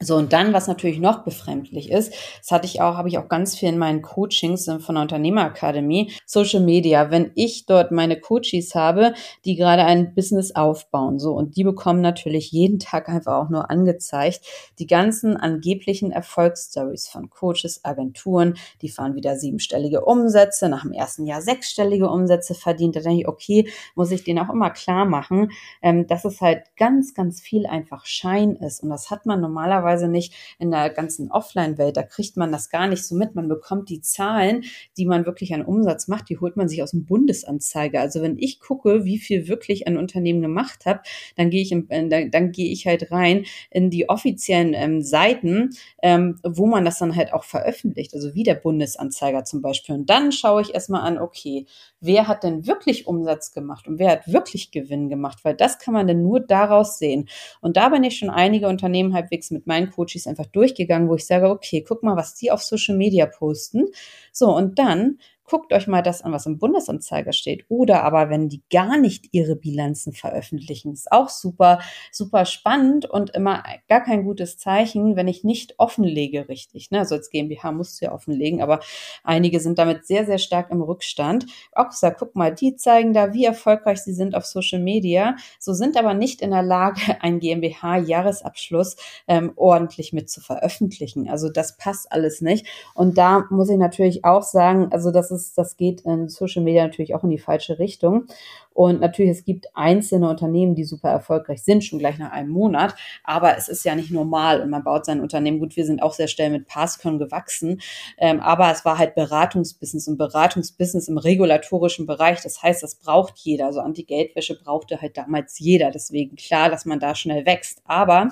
So, 0.00 0.16
und 0.16 0.32
dann, 0.32 0.52
was 0.52 0.66
natürlich 0.66 0.98
noch 0.98 1.22
befremdlich 1.22 1.90
ist, 1.90 2.12
das 2.40 2.50
hatte 2.50 2.66
ich 2.66 2.80
auch, 2.80 2.96
habe 2.96 3.08
ich 3.08 3.16
auch 3.16 3.28
ganz 3.28 3.56
viel 3.56 3.68
in 3.68 3.78
meinen 3.78 4.02
Coachings 4.02 4.64
von 4.64 4.96
der 4.96 5.02
Unternehmerakademie, 5.02 6.10
Social 6.26 6.60
Media. 6.60 7.12
Wenn 7.12 7.30
ich 7.36 7.66
dort 7.66 7.92
meine 7.92 8.18
Coaches 8.18 8.74
habe, 8.74 9.14
die 9.44 9.54
gerade 9.54 9.84
ein 9.84 10.12
Business 10.12 10.54
aufbauen, 10.56 11.20
so, 11.20 11.32
und 11.32 11.56
die 11.56 11.62
bekommen 11.62 12.00
natürlich 12.00 12.50
jeden 12.50 12.80
Tag 12.80 13.08
einfach 13.08 13.34
auch 13.34 13.50
nur 13.50 13.70
angezeigt, 13.70 14.40
die 14.80 14.88
ganzen 14.88 15.36
angeblichen 15.36 16.10
Erfolgsstories 16.10 17.06
von 17.06 17.30
Coaches, 17.30 17.84
Agenturen, 17.84 18.54
die 18.82 18.88
fahren 18.88 19.14
wieder 19.14 19.36
siebenstellige 19.36 20.04
Umsätze, 20.04 20.68
nach 20.68 20.82
dem 20.82 20.92
ersten 20.92 21.24
Jahr 21.24 21.40
sechsstellige 21.40 22.10
Umsätze 22.10 22.54
verdient. 22.54 22.96
Da 22.96 23.00
denke 23.00 23.20
ich, 23.20 23.28
okay, 23.28 23.70
muss 23.94 24.10
ich 24.10 24.24
denen 24.24 24.40
auch 24.40 24.52
immer 24.52 24.70
klar 24.70 25.04
machen, 25.04 25.52
ähm, 25.82 26.08
dass 26.08 26.24
es 26.24 26.40
halt 26.40 26.64
ganz, 26.76 27.14
ganz 27.14 27.40
viel 27.40 27.64
einfach 27.64 28.06
Schein 28.06 28.56
ist. 28.56 28.82
Und 28.82 28.90
das 28.90 29.10
hat 29.10 29.24
man 29.24 29.40
normalerweise 29.40 29.83
normalerweise 29.84 30.08
nicht 30.08 30.34
in 30.58 30.70
der 30.70 30.90
ganzen 30.90 31.30
Offline-Welt. 31.30 31.96
Da 31.96 32.02
kriegt 32.02 32.36
man 32.36 32.50
das 32.52 32.70
gar 32.70 32.88
nicht 32.88 33.04
so 33.04 33.14
mit. 33.14 33.34
Man 33.34 33.48
bekommt 33.48 33.88
die 33.88 34.00
Zahlen, 34.00 34.64
die 34.96 35.06
man 35.06 35.26
wirklich 35.26 35.54
an 35.54 35.64
Umsatz 35.64 36.08
macht, 36.08 36.28
die 36.28 36.38
holt 36.38 36.56
man 36.56 36.68
sich 36.68 36.82
aus 36.82 36.92
dem 36.92 37.04
Bundesanzeiger. 37.04 38.00
Also 38.00 38.22
wenn 38.22 38.38
ich 38.38 38.60
gucke, 38.60 39.04
wie 39.04 39.18
viel 39.18 39.48
wirklich 39.48 39.86
ein 39.86 39.96
Unternehmen 39.96 40.42
gemacht 40.42 40.86
hat, 40.86 41.06
dann 41.36 41.50
gehe 41.50 41.62
ich, 41.62 41.70
dann, 41.70 42.30
dann 42.30 42.52
gehe 42.52 42.72
ich 42.72 42.86
halt 42.86 43.10
rein 43.10 43.44
in 43.70 43.90
die 43.90 44.08
offiziellen 44.08 44.74
ähm, 44.74 45.02
Seiten, 45.02 45.70
ähm, 46.02 46.38
wo 46.42 46.66
man 46.66 46.84
das 46.84 46.98
dann 46.98 47.14
halt 47.14 47.32
auch 47.32 47.44
veröffentlicht. 47.44 48.14
Also 48.14 48.34
wie 48.34 48.42
der 48.42 48.54
Bundesanzeiger 48.54 49.44
zum 49.44 49.60
Beispiel. 49.62 49.94
Und 49.94 50.10
dann 50.10 50.32
schaue 50.32 50.62
ich 50.62 50.74
erstmal 50.74 51.02
an, 51.02 51.18
okay, 51.18 51.66
wer 52.04 52.28
hat 52.28 52.44
denn 52.44 52.66
wirklich 52.66 53.06
Umsatz 53.06 53.52
gemacht 53.52 53.88
und 53.88 53.98
wer 53.98 54.12
hat 54.12 54.32
wirklich 54.32 54.70
Gewinn 54.70 55.08
gemacht? 55.08 55.38
Weil 55.42 55.54
das 55.54 55.78
kann 55.78 55.94
man 55.94 56.06
dann 56.06 56.22
nur 56.22 56.40
daraus 56.40 56.98
sehen. 56.98 57.28
Und 57.60 57.76
da 57.76 57.88
bin 57.88 58.04
ich 58.04 58.18
schon 58.18 58.30
einige 58.30 58.68
Unternehmen 58.68 59.14
halbwegs 59.14 59.50
mit 59.50 59.66
meinen 59.66 59.90
Coaches 59.90 60.26
einfach 60.26 60.46
durchgegangen, 60.46 61.08
wo 61.08 61.14
ich 61.14 61.26
sage, 61.26 61.48
okay, 61.48 61.84
guck 61.86 62.02
mal, 62.02 62.16
was 62.16 62.34
die 62.34 62.50
auf 62.50 62.62
Social 62.62 62.96
Media 62.96 63.26
posten. 63.26 63.86
So, 64.32 64.54
und 64.54 64.78
dann 64.78 65.18
guckt 65.44 65.72
euch 65.72 65.86
mal 65.86 66.02
das 66.02 66.22
an, 66.22 66.32
was 66.32 66.46
im 66.46 66.58
Bundesanzeiger 66.58 67.32
steht. 67.32 67.66
Oder 67.68 68.02
aber, 68.02 68.30
wenn 68.30 68.48
die 68.48 68.62
gar 68.70 68.96
nicht 68.96 69.28
ihre 69.32 69.56
Bilanzen 69.56 70.12
veröffentlichen, 70.12 70.92
ist 70.92 71.12
auch 71.12 71.28
super, 71.28 71.80
super 72.10 72.46
spannend 72.46 73.04
und 73.04 73.30
immer 73.30 73.62
gar 73.88 74.02
kein 74.02 74.24
gutes 74.24 74.56
Zeichen, 74.56 75.16
wenn 75.16 75.28
ich 75.28 75.44
nicht 75.44 75.78
offenlege 75.78 76.48
richtig. 76.48 76.90
Ne? 76.90 77.00
Also 77.00 77.14
als 77.14 77.30
GmbH 77.30 77.72
musst 77.72 78.00
du 78.00 78.06
ja 78.06 78.12
offenlegen, 78.12 78.62
aber 78.62 78.80
einige 79.22 79.60
sind 79.60 79.78
damit 79.78 80.06
sehr, 80.06 80.24
sehr 80.24 80.38
stark 80.38 80.70
im 80.70 80.80
Rückstand. 80.80 81.46
Auch 81.72 81.90
gesagt, 81.90 82.18
guck 82.18 82.34
mal, 82.34 82.54
die 82.54 82.76
zeigen 82.76 83.12
da, 83.12 83.34
wie 83.34 83.44
erfolgreich 83.44 84.02
sie 84.02 84.14
sind 84.14 84.34
auf 84.34 84.46
Social 84.46 84.80
Media, 84.80 85.36
so 85.58 85.74
sind 85.74 85.96
aber 85.98 86.14
nicht 86.14 86.40
in 86.40 86.50
der 86.50 86.62
Lage, 86.62 87.00
ein 87.20 87.38
GmbH-Jahresabschluss 87.40 88.96
ähm, 89.28 89.52
ordentlich 89.56 90.12
mit 90.12 90.30
zu 90.30 90.40
veröffentlichen. 90.40 91.28
Also 91.28 91.50
das 91.50 91.76
passt 91.76 92.10
alles 92.10 92.40
nicht. 92.40 92.66
Und 92.94 93.18
da 93.18 93.46
muss 93.50 93.68
ich 93.68 93.78
natürlich 93.78 94.24
auch 94.24 94.42
sagen, 94.42 94.88
also 94.90 95.10
das 95.10 95.30
ist, 95.30 95.33
das 95.54 95.76
geht 95.76 96.02
in 96.02 96.28
Social 96.28 96.62
Media 96.62 96.84
natürlich 96.84 97.14
auch 97.14 97.24
in 97.24 97.30
die 97.30 97.38
falsche 97.38 97.78
Richtung. 97.78 98.26
Und 98.74 99.00
natürlich, 99.00 99.30
es 99.30 99.44
gibt 99.44 99.68
einzelne 99.74 100.28
Unternehmen, 100.28 100.74
die 100.74 100.84
super 100.84 101.08
erfolgreich 101.08 101.62
sind, 101.62 101.84
schon 101.84 102.00
gleich 102.00 102.18
nach 102.18 102.32
einem 102.32 102.50
Monat. 102.50 102.94
Aber 103.22 103.56
es 103.56 103.68
ist 103.68 103.84
ja 103.84 103.94
nicht 103.94 104.10
normal 104.10 104.60
und 104.60 104.68
man 104.68 104.82
baut 104.84 105.06
sein 105.06 105.20
Unternehmen. 105.20 105.60
Gut, 105.60 105.76
wir 105.76 105.86
sind 105.86 106.02
auch 106.02 106.12
sehr 106.12 106.28
schnell 106.28 106.50
mit 106.50 106.66
Passcon 106.66 107.18
gewachsen. 107.18 107.80
Ähm, 108.18 108.40
aber 108.40 108.70
es 108.72 108.84
war 108.84 108.98
halt 108.98 109.14
Beratungsbusiness 109.14 110.08
und 110.08 110.18
Beratungsbusiness 110.18 111.08
im 111.08 111.18
regulatorischen 111.18 112.06
Bereich. 112.06 112.42
Das 112.42 112.62
heißt, 112.62 112.82
das 112.82 112.96
braucht 112.96 113.38
jeder. 113.38 113.66
Also 113.66 113.80
Anti-Geldwäsche 113.80 114.58
brauchte 114.58 115.00
halt 115.00 115.16
damals 115.16 115.58
jeder. 115.60 115.92
Deswegen 115.92 116.34
klar, 116.36 116.68
dass 116.68 116.84
man 116.84 116.98
da 116.98 117.14
schnell 117.14 117.46
wächst. 117.46 117.80
Aber 117.84 118.28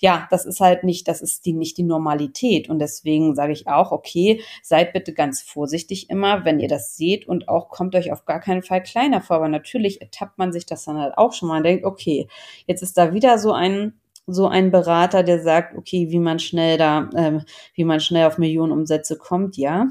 ja, 0.00 0.26
das 0.30 0.46
ist 0.46 0.60
halt 0.60 0.82
nicht, 0.82 1.06
das 1.08 1.20
ist 1.20 1.44
die, 1.44 1.52
nicht 1.52 1.76
die 1.76 1.82
Normalität. 1.82 2.68
Und 2.68 2.78
deswegen 2.78 3.34
sage 3.34 3.52
ich 3.52 3.68
auch, 3.68 3.92
okay, 3.92 4.42
seid 4.62 4.92
bitte 4.92 5.12
ganz 5.12 5.42
vorsichtig 5.42 6.08
immer, 6.08 6.44
wenn 6.44 6.58
ihr 6.58 6.68
das 6.68 6.96
seht 6.96 7.28
und 7.28 7.48
auch 7.48 7.68
kommt 7.68 7.94
euch 7.94 8.10
auf 8.10 8.24
gar 8.24 8.40
keinen 8.40 8.62
Fall 8.62 8.82
kleiner 8.82 9.20
vor. 9.20 9.36
Aber 9.36 9.48
natürlich 9.60 10.00
ertappt 10.00 10.38
man 10.38 10.52
sich 10.52 10.66
das 10.66 10.84
dann 10.84 10.98
halt 10.98 11.16
auch 11.18 11.32
schon 11.32 11.48
mal 11.48 11.58
und 11.58 11.64
denkt, 11.64 11.84
okay, 11.84 12.28
jetzt 12.66 12.82
ist 12.82 12.96
da 12.98 13.12
wieder 13.14 13.38
so 13.38 13.52
ein 13.52 13.94
so 14.26 14.46
ein 14.46 14.70
Berater, 14.70 15.24
der 15.24 15.42
sagt, 15.42 15.76
okay, 15.76 16.08
wie 16.10 16.20
man 16.20 16.38
schnell 16.38 16.78
da, 16.78 17.10
ähm, 17.16 17.42
wie 17.74 17.82
man 17.84 17.98
schnell 18.00 18.26
auf 18.28 18.38
Millionen 18.38 18.70
Umsätze 18.72 19.16
kommt, 19.18 19.56
ja. 19.56 19.88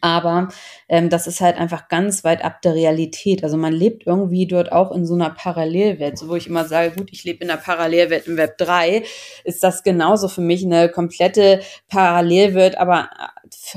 Aber 0.00 0.48
ähm, 0.88 1.10
das 1.10 1.26
ist 1.26 1.40
halt 1.40 1.56
einfach 1.56 1.88
ganz 1.88 2.24
weit 2.24 2.44
ab 2.44 2.62
der 2.62 2.74
Realität. 2.74 3.44
Also 3.44 3.56
man 3.56 3.72
lebt 3.72 4.06
irgendwie 4.06 4.46
dort 4.46 4.72
auch 4.72 4.92
in 4.92 5.06
so 5.06 5.14
einer 5.14 5.30
Parallelwelt. 5.30 6.18
So 6.18 6.28
wo 6.28 6.36
ich 6.36 6.46
immer 6.46 6.64
sage, 6.64 6.94
gut, 6.96 7.08
ich 7.12 7.24
lebe 7.24 7.44
in 7.44 7.50
einer 7.50 7.60
Parallelwelt 7.60 8.26
im 8.26 8.36
Web 8.36 8.58
3, 8.58 9.02
ist 9.44 9.62
das 9.62 9.82
genauso 9.82 10.28
für 10.28 10.40
mich 10.40 10.64
eine 10.64 10.88
komplette 10.88 11.60
Parallelwelt, 11.88 12.78
aber 12.78 13.08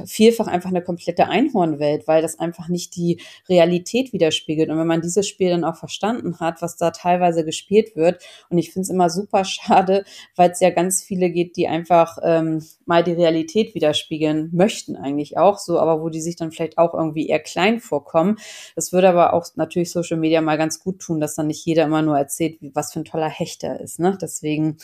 vielfach 0.05 0.47
einfach 0.47 0.69
eine 0.69 0.81
komplette 0.81 1.27
Einhornwelt, 1.27 2.07
weil 2.07 2.21
das 2.21 2.39
einfach 2.39 2.67
nicht 2.67 2.95
die 2.95 3.19
Realität 3.49 4.13
widerspiegelt. 4.13 4.69
Und 4.69 4.79
wenn 4.79 4.87
man 4.87 5.01
dieses 5.01 5.27
Spiel 5.27 5.49
dann 5.49 5.63
auch 5.63 5.75
verstanden 5.75 6.39
hat, 6.39 6.61
was 6.61 6.77
da 6.77 6.91
teilweise 6.91 7.45
gespielt 7.45 7.95
wird, 7.95 8.23
und 8.49 8.57
ich 8.57 8.71
finde 8.71 8.83
es 8.83 8.89
immer 8.89 9.09
super 9.09 9.45
schade, 9.45 10.03
weil 10.35 10.51
es 10.51 10.59
ja 10.59 10.69
ganz 10.69 11.03
viele 11.03 11.29
geht, 11.29 11.57
die 11.57 11.67
einfach 11.67 12.17
ähm, 12.23 12.63
mal 12.85 13.03
die 13.03 13.13
Realität 13.13 13.75
widerspiegeln 13.75 14.49
möchten 14.53 14.95
eigentlich 14.95 15.37
auch 15.37 15.57
so, 15.57 15.79
aber 15.79 15.96
wo 16.01 16.09
die 16.09 16.21
sich 16.21 16.35
dann 16.35 16.51
vielleicht 16.51 16.77
auch 16.77 16.93
irgendwie 16.93 17.27
eher 17.27 17.39
klein 17.39 17.79
vorkommen. 17.79 18.37
Das 18.75 18.93
würde 18.93 19.09
aber 19.09 19.33
auch 19.33 19.45
natürlich 19.55 19.91
Social 19.91 20.17
Media 20.17 20.41
mal 20.41 20.57
ganz 20.57 20.79
gut 20.83 20.99
tun, 20.99 21.19
dass 21.19 21.35
dann 21.35 21.47
nicht 21.47 21.65
jeder 21.65 21.83
immer 21.83 22.01
nur 22.01 22.17
erzählt, 22.17 22.57
was 22.73 22.93
für 22.93 22.99
ein 22.99 23.05
toller 23.05 23.29
Hechter 23.29 23.79
ist. 23.79 23.99
Ne? 23.99 24.17
Deswegen, 24.21 24.77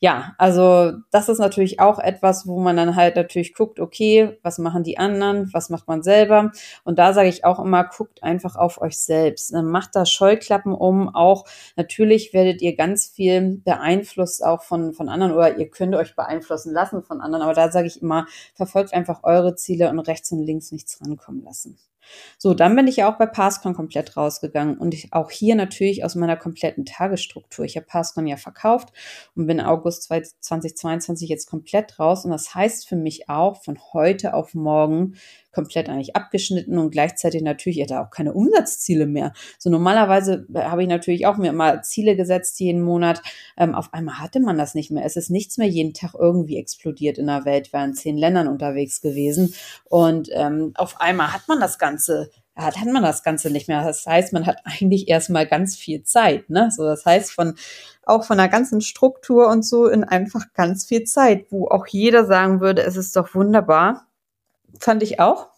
ja, 0.00 0.34
also 0.38 0.92
das 1.10 1.28
ist 1.28 1.38
natürlich 1.38 1.80
auch 1.80 1.98
etwas, 1.98 2.46
wo 2.46 2.60
man 2.60 2.76
dann 2.76 2.96
halt 2.96 3.16
natürlich 3.16 3.54
guckt, 3.54 3.80
okay, 3.80 4.38
was 4.42 4.58
machen 4.58 4.84
die 4.84 4.98
anderen, 4.98 5.50
was 5.52 5.70
macht 5.70 5.88
man 5.88 6.02
selber? 6.02 6.52
Und 6.84 6.98
da 6.98 7.12
sage 7.12 7.28
ich 7.28 7.44
auch 7.44 7.58
immer, 7.58 7.84
guckt 7.84 8.22
einfach 8.22 8.56
auf 8.56 8.80
euch 8.80 8.98
selbst. 8.98 9.52
Ne? 9.52 9.62
Macht 9.62 9.94
da 9.94 10.06
Scheuklappen 10.06 10.74
um. 10.74 11.14
Auch 11.14 11.44
natürlich 11.76 12.32
werdet 12.32 12.62
ihr 12.62 12.76
ganz 12.76 13.06
viel 13.06 13.60
beeinflusst 13.64 14.44
auch 14.44 14.62
von, 14.62 14.92
von 14.92 15.08
anderen 15.08 15.32
oder 15.32 15.56
ihr 15.58 15.68
könnt 15.68 15.94
euch 15.94 16.16
beeinflussen 16.16 16.72
lassen 16.72 17.02
von 17.02 17.20
anderen. 17.20 17.42
Aber 17.42 17.54
da 17.54 17.70
sage 17.70 17.86
ich 17.86 18.02
immer, 18.02 18.26
verfolgt 18.54 18.92
einfach 18.94 19.20
eure 19.22 19.54
Ziele 19.54 19.90
und 19.90 20.00
rechts 20.00 20.32
und 20.32 20.42
links 20.42 20.49
nichts 20.72 21.00
rankommen 21.00 21.42
lassen. 21.42 21.78
So, 22.38 22.54
dann 22.54 22.74
bin 22.76 22.86
ich 22.86 22.96
ja 22.96 23.12
auch 23.12 23.18
bei 23.18 23.26
Passcon 23.26 23.74
komplett 23.74 24.16
rausgegangen 24.16 24.78
und 24.78 24.94
ich 24.94 25.12
auch 25.12 25.30
hier 25.30 25.54
natürlich 25.54 26.04
aus 26.04 26.14
meiner 26.14 26.36
kompletten 26.36 26.84
Tagesstruktur. 26.84 27.64
Ich 27.64 27.76
habe 27.76 27.86
Passcon 27.86 28.26
ja 28.26 28.36
verkauft 28.36 28.90
und 29.34 29.46
bin 29.46 29.60
August 29.60 30.04
2022 30.04 31.28
jetzt 31.28 31.46
komplett 31.46 31.98
raus 31.98 32.24
und 32.24 32.30
das 32.30 32.54
heißt 32.54 32.88
für 32.88 32.96
mich 32.96 33.28
auch 33.28 33.62
von 33.62 33.78
heute 33.92 34.34
auf 34.34 34.54
morgen 34.54 35.14
komplett 35.52 35.88
eigentlich 35.88 36.14
abgeschnitten 36.14 36.78
und 36.78 36.90
gleichzeitig 36.90 37.42
natürlich, 37.42 37.78
ich 37.78 37.84
hatte 37.84 38.00
auch 38.00 38.10
keine 38.10 38.32
Umsatzziele 38.32 39.06
mehr. 39.06 39.32
So 39.58 39.68
normalerweise 39.68 40.46
habe 40.54 40.82
ich 40.82 40.88
natürlich 40.88 41.26
auch 41.26 41.36
mir 41.36 41.50
immer 41.50 41.82
Ziele 41.82 42.16
gesetzt 42.16 42.60
jeden 42.60 42.82
Monat. 42.82 43.20
Ähm, 43.56 43.74
auf 43.74 43.92
einmal 43.92 44.20
hatte 44.20 44.40
man 44.40 44.56
das 44.56 44.74
nicht 44.74 44.90
mehr. 44.90 45.04
Es 45.04 45.16
ist 45.16 45.30
nichts 45.30 45.58
mehr 45.58 45.66
jeden 45.66 45.92
Tag 45.92 46.14
irgendwie 46.14 46.56
explodiert 46.56 47.18
in 47.18 47.26
der 47.26 47.44
Welt, 47.44 47.72
wir 47.72 47.80
waren 47.80 47.94
zehn 47.94 48.16
Ländern 48.16 48.48
unterwegs 48.48 49.00
gewesen 49.00 49.54
und 49.84 50.28
ähm, 50.32 50.72
auf 50.76 51.00
einmal 51.00 51.32
hat 51.32 51.48
man 51.48 51.60
das 51.60 51.78
Ganze 51.78 51.89
Ganze, 51.90 52.30
hat, 52.54 52.78
hat 52.78 52.88
man 52.88 53.02
das 53.02 53.22
Ganze 53.22 53.50
nicht 53.50 53.68
mehr. 53.68 53.84
Das 53.84 54.06
heißt, 54.06 54.32
man 54.32 54.46
hat 54.46 54.58
eigentlich 54.64 55.08
erstmal 55.08 55.46
ganz 55.46 55.76
viel 55.76 56.02
Zeit. 56.04 56.48
Ne? 56.50 56.70
So, 56.70 56.84
das 56.84 57.04
heißt, 57.04 57.32
von 57.32 57.54
auch 58.04 58.24
von 58.24 58.38
der 58.38 58.48
ganzen 58.48 58.80
Struktur 58.80 59.48
und 59.48 59.64
so 59.64 59.86
in 59.86 60.04
einfach 60.04 60.52
ganz 60.54 60.86
viel 60.86 61.04
Zeit, 61.04 61.46
wo 61.50 61.68
auch 61.68 61.86
jeder 61.86 62.26
sagen 62.26 62.60
würde, 62.60 62.82
es 62.82 62.96
ist 62.96 63.16
doch 63.16 63.34
wunderbar. 63.34 64.06
Fand 64.78 65.02
ich 65.02 65.20
auch. 65.20 65.48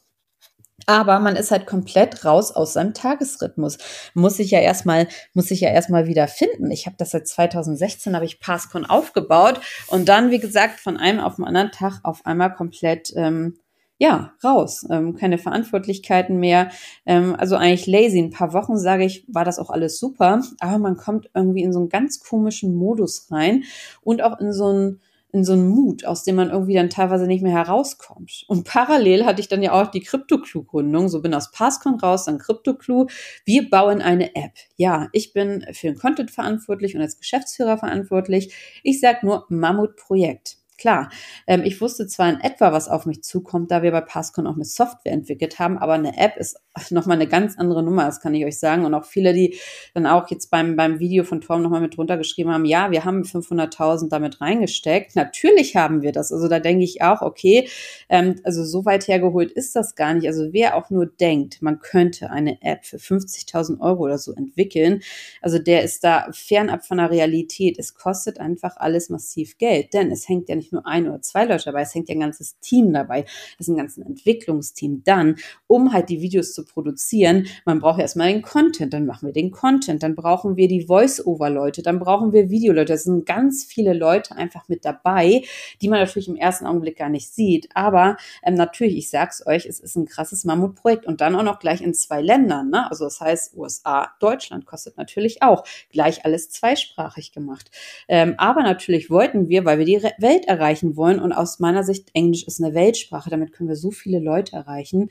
Aber 0.86 1.20
man 1.20 1.36
ist 1.36 1.52
halt 1.52 1.66
komplett 1.66 2.24
raus 2.24 2.50
aus 2.50 2.72
seinem 2.72 2.92
Tagesrhythmus. 2.92 3.78
Muss 4.14 4.40
ich 4.40 4.50
ja 4.50 4.58
erstmal, 4.58 5.06
muss 5.32 5.50
ich 5.50 5.60
ja 5.60 5.68
erstmal 5.68 6.06
wieder 6.08 6.26
finden. 6.26 6.72
Ich 6.72 6.86
habe 6.86 6.96
das 6.98 7.10
seit 7.10 7.28
2016, 7.28 8.16
habe 8.16 8.24
ich 8.24 8.40
Passcon 8.40 8.84
aufgebaut 8.84 9.60
und 9.86 10.08
dann, 10.08 10.30
wie 10.30 10.40
gesagt, 10.40 10.80
von 10.80 10.96
einem 10.96 11.20
auf 11.20 11.36
den 11.36 11.44
anderen 11.44 11.70
Tag 11.70 12.00
auf 12.02 12.26
einmal 12.26 12.52
komplett 12.52 13.12
ähm, 13.14 13.58
ja, 14.02 14.32
raus. 14.42 14.84
Ähm, 14.90 15.14
keine 15.14 15.38
Verantwortlichkeiten 15.38 16.40
mehr. 16.40 16.72
Ähm, 17.06 17.36
also 17.38 17.54
eigentlich 17.54 17.86
lazy. 17.86 18.18
Ein 18.18 18.30
paar 18.30 18.52
Wochen, 18.52 18.76
sage 18.76 19.04
ich, 19.04 19.24
war 19.28 19.44
das 19.44 19.60
auch 19.60 19.70
alles 19.70 20.00
super. 20.00 20.42
Aber 20.58 20.78
man 20.78 20.96
kommt 20.96 21.30
irgendwie 21.34 21.62
in 21.62 21.72
so 21.72 21.78
einen 21.78 21.88
ganz 21.88 22.18
komischen 22.18 22.74
Modus 22.74 23.28
rein 23.30 23.62
und 24.02 24.20
auch 24.20 24.40
in 24.40 24.52
so 24.52 24.66
einen 24.66 25.00
in 25.34 25.44
so 25.44 25.52
einen 25.54 25.68
Mut, 25.68 26.04
aus 26.04 26.24
dem 26.24 26.34
man 26.34 26.50
irgendwie 26.50 26.74
dann 26.74 26.90
teilweise 26.90 27.26
nicht 27.26 27.42
mehr 27.42 27.54
herauskommt. 27.54 28.44
Und 28.48 28.64
parallel 28.64 29.24
hatte 29.24 29.40
ich 29.40 29.48
dann 29.48 29.62
ja 29.62 29.72
auch 29.72 29.90
die 29.90 30.00
CryptoClue-Gründung. 30.02 31.08
So 31.08 31.22
bin 31.22 31.32
aus 31.32 31.52
Passcon 31.52 31.94
raus, 32.00 32.26
dann 32.26 32.36
CryptoClue. 32.38 33.06
Wir 33.46 33.70
bauen 33.70 34.02
eine 34.02 34.34
App. 34.34 34.52
Ja, 34.76 35.08
ich 35.12 35.32
bin 35.32 35.64
für 35.72 35.86
den 35.86 35.96
Content 35.96 36.30
verantwortlich 36.32 36.96
und 36.96 37.00
als 37.00 37.18
Geschäftsführer 37.18 37.78
verantwortlich. 37.78 38.52
Ich 38.82 39.00
sag 39.00 39.22
nur 39.22 39.46
Mammutprojekt. 39.48 40.58
Klar, 40.82 41.10
ähm, 41.46 41.62
ich 41.64 41.80
wusste 41.80 42.08
zwar 42.08 42.28
in 42.28 42.40
etwa, 42.40 42.72
was 42.72 42.88
auf 42.88 43.06
mich 43.06 43.22
zukommt, 43.22 43.70
da 43.70 43.84
wir 43.84 43.92
bei 43.92 44.00
Passcon 44.00 44.48
auch 44.48 44.56
eine 44.56 44.64
Software 44.64 45.12
entwickelt 45.12 45.60
haben, 45.60 45.78
aber 45.78 45.92
eine 45.92 46.18
App 46.18 46.36
ist 46.36 46.58
nochmal 46.90 47.18
eine 47.18 47.28
ganz 47.28 47.56
andere 47.56 47.84
Nummer, 47.84 48.04
das 48.06 48.20
kann 48.20 48.34
ich 48.34 48.44
euch 48.44 48.58
sagen. 48.58 48.84
Und 48.84 48.92
auch 48.92 49.04
viele, 49.04 49.32
die 49.32 49.56
dann 49.94 50.06
auch 50.06 50.28
jetzt 50.28 50.50
beim, 50.50 50.74
beim 50.74 50.98
Video 50.98 51.22
von 51.22 51.40
Tom 51.40 51.62
nochmal 51.62 51.82
mit 51.82 51.96
drunter 51.96 52.16
geschrieben 52.16 52.50
haben, 52.50 52.64
ja, 52.64 52.90
wir 52.90 53.04
haben 53.04 53.22
500.000 53.22 54.08
damit 54.08 54.40
reingesteckt. 54.40 55.14
Natürlich 55.14 55.76
haben 55.76 56.02
wir 56.02 56.10
das. 56.10 56.32
Also 56.32 56.48
da 56.48 56.58
denke 56.58 56.82
ich 56.82 57.00
auch, 57.00 57.22
okay, 57.22 57.68
ähm, 58.08 58.40
also 58.42 58.64
so 58.64 58.84
weit 58.84 59.06
hergeholt 59.06 59.52
ist 59.52 59.76
das 59.76 59.94
gar 59.94 60.14
nicht. 60.14 60.26
Also 60.26 60.48
wer 60.52 60.74
auch 60.74 60.90
nur 60.90 61.06
denkt, 61.06 61.62
man 61.62 61.78
könnte 61.78 62.30
eine 62.30 62.60
App 62.60 62.84
für 62.84 62.96
50.000 62.96 63.78
Euro 63.78 64.02
oder 64.02 64.18
so 64.18 64.32
entwickeln, 64.32 65.00
also 65.42 65.60
der 65.60 65.84
ist 65.84 66.02
da 66.02 66.26
fernab 66.32 66.84
von 66.84 66.98
der 66.98 67.12
Realität. 67.12 67.78
Es 67.78 67.94
kostet 67.94 68.40
einfach 68.40 68.76
alles 68.78 69.10
massiv 69.10 69.58
Geld, 69.58 69.94
denn 69.94 70.10
es 70.10 70.28
hängt 70.28 70.48
ja 70.48 70.56
nicht 70.56 70.71
nur 70.72 70.86
ein 70.86 71.08
oder 71.08 71.20
zwei 71.22 71.44
Leute 71.44 71.64
dabei, 71.64 71.82
es 71.82 71.94
hängt 71.94 72.08
ja 72.08 72.14
ein 72.14 72.20
ganzes 72.20 72.58
Team 72.60 72.92
dabei, 72.92 73.24
es 73.58 73.66
ist 73.66 73.68
ein 73.68 73.76
ganzes 73.76 74.04
Entwicklungsteam. 74.04 75.02
Dann, 75.04 75.36
um 75.66 75.92
halt 75.92 76.08
die 76.08 76.20
Videos 76.20 76.54
zu 76.54 76.64
produzieren, 76.64 77.46
man 77.64 77.80
braucht 77.80 78.00
erstmal 78.00 78.32
den 78.32 78.42
Content, 78.42 78.92
dann 78.92 79.06
machen 79.06 79.26
wir 79.26 79.32
den 79.32 79.50
Content, 79.50 80.02
dann 80.02 80.14
brauchen 80.14 80.56
wir 80.56 80.68
die 80.68 80.86
Voice-Over-Leute, 80.86 81.82
dann 81.82 81.98
brauchen 81.98 82.32
wir 82.32 82.50
Videoleute. 82.50 82.92
Es 82.92 83.04
sind 83.04 83.26
ganz 83.26 83.64
viele 83.64 83.92
Leute 83.92 84.36
einfach 84.36 84.68
mit 84.68 84.84
dabei, 84.84 85.42
die 85.80 85.88
man 85.88 86.00
natürlich 86.00 86.28
im 86.28 86.36
ersten 86.36 86.66
Augenblick 86.66 86.96
gar 86.96 87.08
nicht 87.08 87.32
sieht. 87.32 87.68
Aber 87.74 88.16
ähm, 88.42 88.54
natürlich, 88.54 88.96
ich 88.96 89.10
sag's 89.10 89.46
euch, 89.46 89.66
es 89.66 89.80
ist 89.80 89.96
ein 89.96 90.06
krasses 90.06 90.44
Mammutprojekt 90.44 91.06
und 91.06 91.20
dann 91.20 91.34
auch 91.34 91.42
noch 91.42 91.58
gleich 91.58 91.80
in 91.80 91.94
zwei 91.94 92.20
Ländern. 92.20 92.70
Ne? 92.70 92.90
Also 92.90 93.04
das 93.04 93.20
heißt, 93.20 93.56
USA, 93.56 94.12
Deutschland 94.20 94.66
kostet 94.66 94.96
natürlich 94.96 95.42
auch 95.42 95.64
gleich 95.90 96.24
alles 96.24 96.50
zweisprachig 96.50 97.32
gemacht. 97.32 97.70
Ähm, 98.08 98.34
aber 98.38 98.62
natürlich 98.62 99.10
wollten 99.10 99.48
wir, 99.48 99.64
weil 99.64 99.78
wir 99.78 99.86
die 99.86 100.02
Welt 100.18 100.48
erreichen, 100.52 100.96
wollen. 100.96 101.20
Und 101.20 101.32
aus 101.32 101.58
meiner 101.58 101.84
Sicht, 101.84 102.10
Englisch 102.14 102.44
ist 102.44 102.62
eine 102.62 102.74
Weltsprache, 102.74 103.30
damit 103.30 103.52
können 103.52 103.68
wir 103.68 103.76
so 103.76 103.90
viele 103.90 104.20
Leute 104.20 104.54
erreichen. 104.56 105.08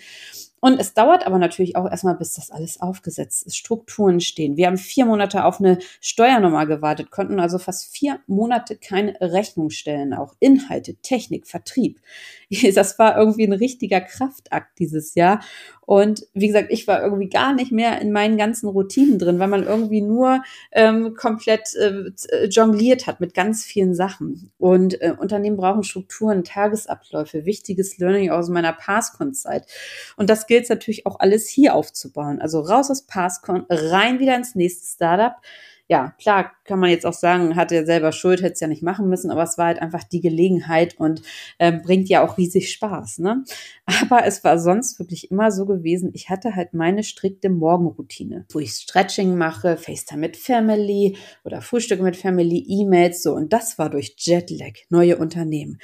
Und 0.62 0.80
es 0.80 0.93
dauert 0.93 1.26
aber 1.26 1.39
natürlich 1.39 1.76
auch 1.76 1.89
erstmal, 1.89 2.15
bis 2.15 2.34
das 2.36 2.52
alles 2.52 2.80
aufgesetzt 2.80 3.45
ist, 3.45 3.58
Strukturen 3.58 4.21
stehen. 4.21 4.58
Wir 4.58 4.67
haben 4.67 4.78
vier 4.78 5.06
Monate 5.06 5.43
auf 5.43 5.60
eine 5.60 5.80
Steuernummer 6.00 6.67
gewartet, 6.67 7.10
konnten 7.10 7.39
also 7.39 7.58
fast 7.58 7.93
vier 7.93 8.19
Monate 8.28 8.78
keine 8.78 9.19
Rechnung 9.19 9.71
stellen, 9.71 10.13
auch 10.13 10.36
Inhalte, 10.39 10.95
Technik, 10.95 11.47
Vertrieb. 11.47 12.00
Das 12.82 13.00
war 13.00 13.17
irgendwie 13.17 13.45
ein 13.45 13.54
richtiger 13.54 14.02
Kraftakt 14.02 14.78
dieses 14.80 15.15
Jahr. 15.15 15.39
Und 15.91 16.26
wie 16.34 16.47
gesagt, 16.47 16.67
ich 16.69 16.88
war 16.88 17.04
irgendwie 17.04 17.28
gar 17.28 17.54
nicht 17.54 17.71
mehr 17.71 18.00
in 18.00 18.13
meinen 18.13 18.38
ganzen 18.38 18.69
Routinen 18.69 19.19
drin, 19.19 19.39
weil 19.39 19.50
man 19.50 19.63
irgendwie 19.63 20.02
nur 20.02 20.41
ähm, 20.71 21.15
komplett 21.15 21.76
äh, 21.76 22.45
jongliert 22.45 23.08
hat 23.08 23.19
mit 23.19 23.34
ganz 23.34 23.65
vielen 23.65 23.93
Sachen. 23.93 24.52
Und 24.58 25.02
äh, 25.02 25.13
Unternehmen 25.17 25.58
brauchen 25.58 25.84
Strukturen, 25.84 26.43
Tagesabläufe, 26.43 27.45
wichtiges 27.45 27.97
Learning 27.97 28.30
aus 28.30 28.47
meiner 28.47 28.74
Passcon-Zeit. 28.74 29.65
Und 30.15 30.30
das 30.30 30.47
gilt 30.52 30.64
es 30.64 30.70
natürlich 30.70 31.06
auch 31.06 31.18
alles 31.22 31.48
hier 31.48 31.74
aufzubauen. 31.74 32.42
Also 32.42 32.60
raus 32.60 32.92
aus 32.92 33.04
Passcon, 33.08 33.66
rein 33.70 34.20
wieder 34.20 34.36
ins 34.36 34.54
nächste 34.54 34.86
Startup. 34.86 35.36
Ja, 35.88 36.14
klar 36.20 36.52
kann 36.66 36.78
man 36.78 36.90
jetzt 36.90 37.06
auch 37.06 37.14
sagen, 37.14 37.56
hatte 37.56 37.76
er 37.76 37.86
selber 37.86 38.12
Schuld, 38.12 38.42
hätte 38.42 38.56
es 38.56 38.60
ja 38.60 38.68
nicht 38.68 38.84
machen 38.84 39.08
müssen, 39.08 39.32
aber 39.32 39.44
es 39.44 39.58
war 39.58 39.68
halt 39.68 39.82
einfach 39.82 40.04
die 40.04 40.20
Gelegenheit 40.20 41.00
und 41.00 41.22
äh, 41.58 41.72
bringt 41.72 42.10
ja 42.10 42.22
auch 42.22 42.38
riesig 42.38 42.70
Spaß. 42.70 43.20
Ne? 43.20 43.46
Aber 44.02 44.26
es 44.26 44.44
war 44.44 44.60
sonst 44.60 45.00
wirklich 45.00 45.32
immer 45.32 45.52
so 45.52 45.66
gewesen, 45.66 46.12
ich 46.14 46.30
hatte 46.30 46.54
halt 46.54 46.74
meine 46.74 47.04
strikte 47.04 47.50
Morgenroutine, 47.50 48.46
wo 48.52 48.60
ich 48.60 48.74
Stretching 48.74 49.38
mache, 49.38 49.78
FaceTime 49.78 50.20
mit 50.20 50.36
Family 50.36 51.16
oder 51.46 51.62
Frühstücke 51.62 52.04
mit 52.04 52.18
Family, 52.18 52.66
E-Mails, 52.68 53.24
so. 53.24 53.34
Und 53.36 53.54
das 53.54 53.80
war 53.80 53.90
durch 53.90 54.16
Jetlag, 54.18 54.74
neue 54.90 55.18
Unternehmen 55.18 55.80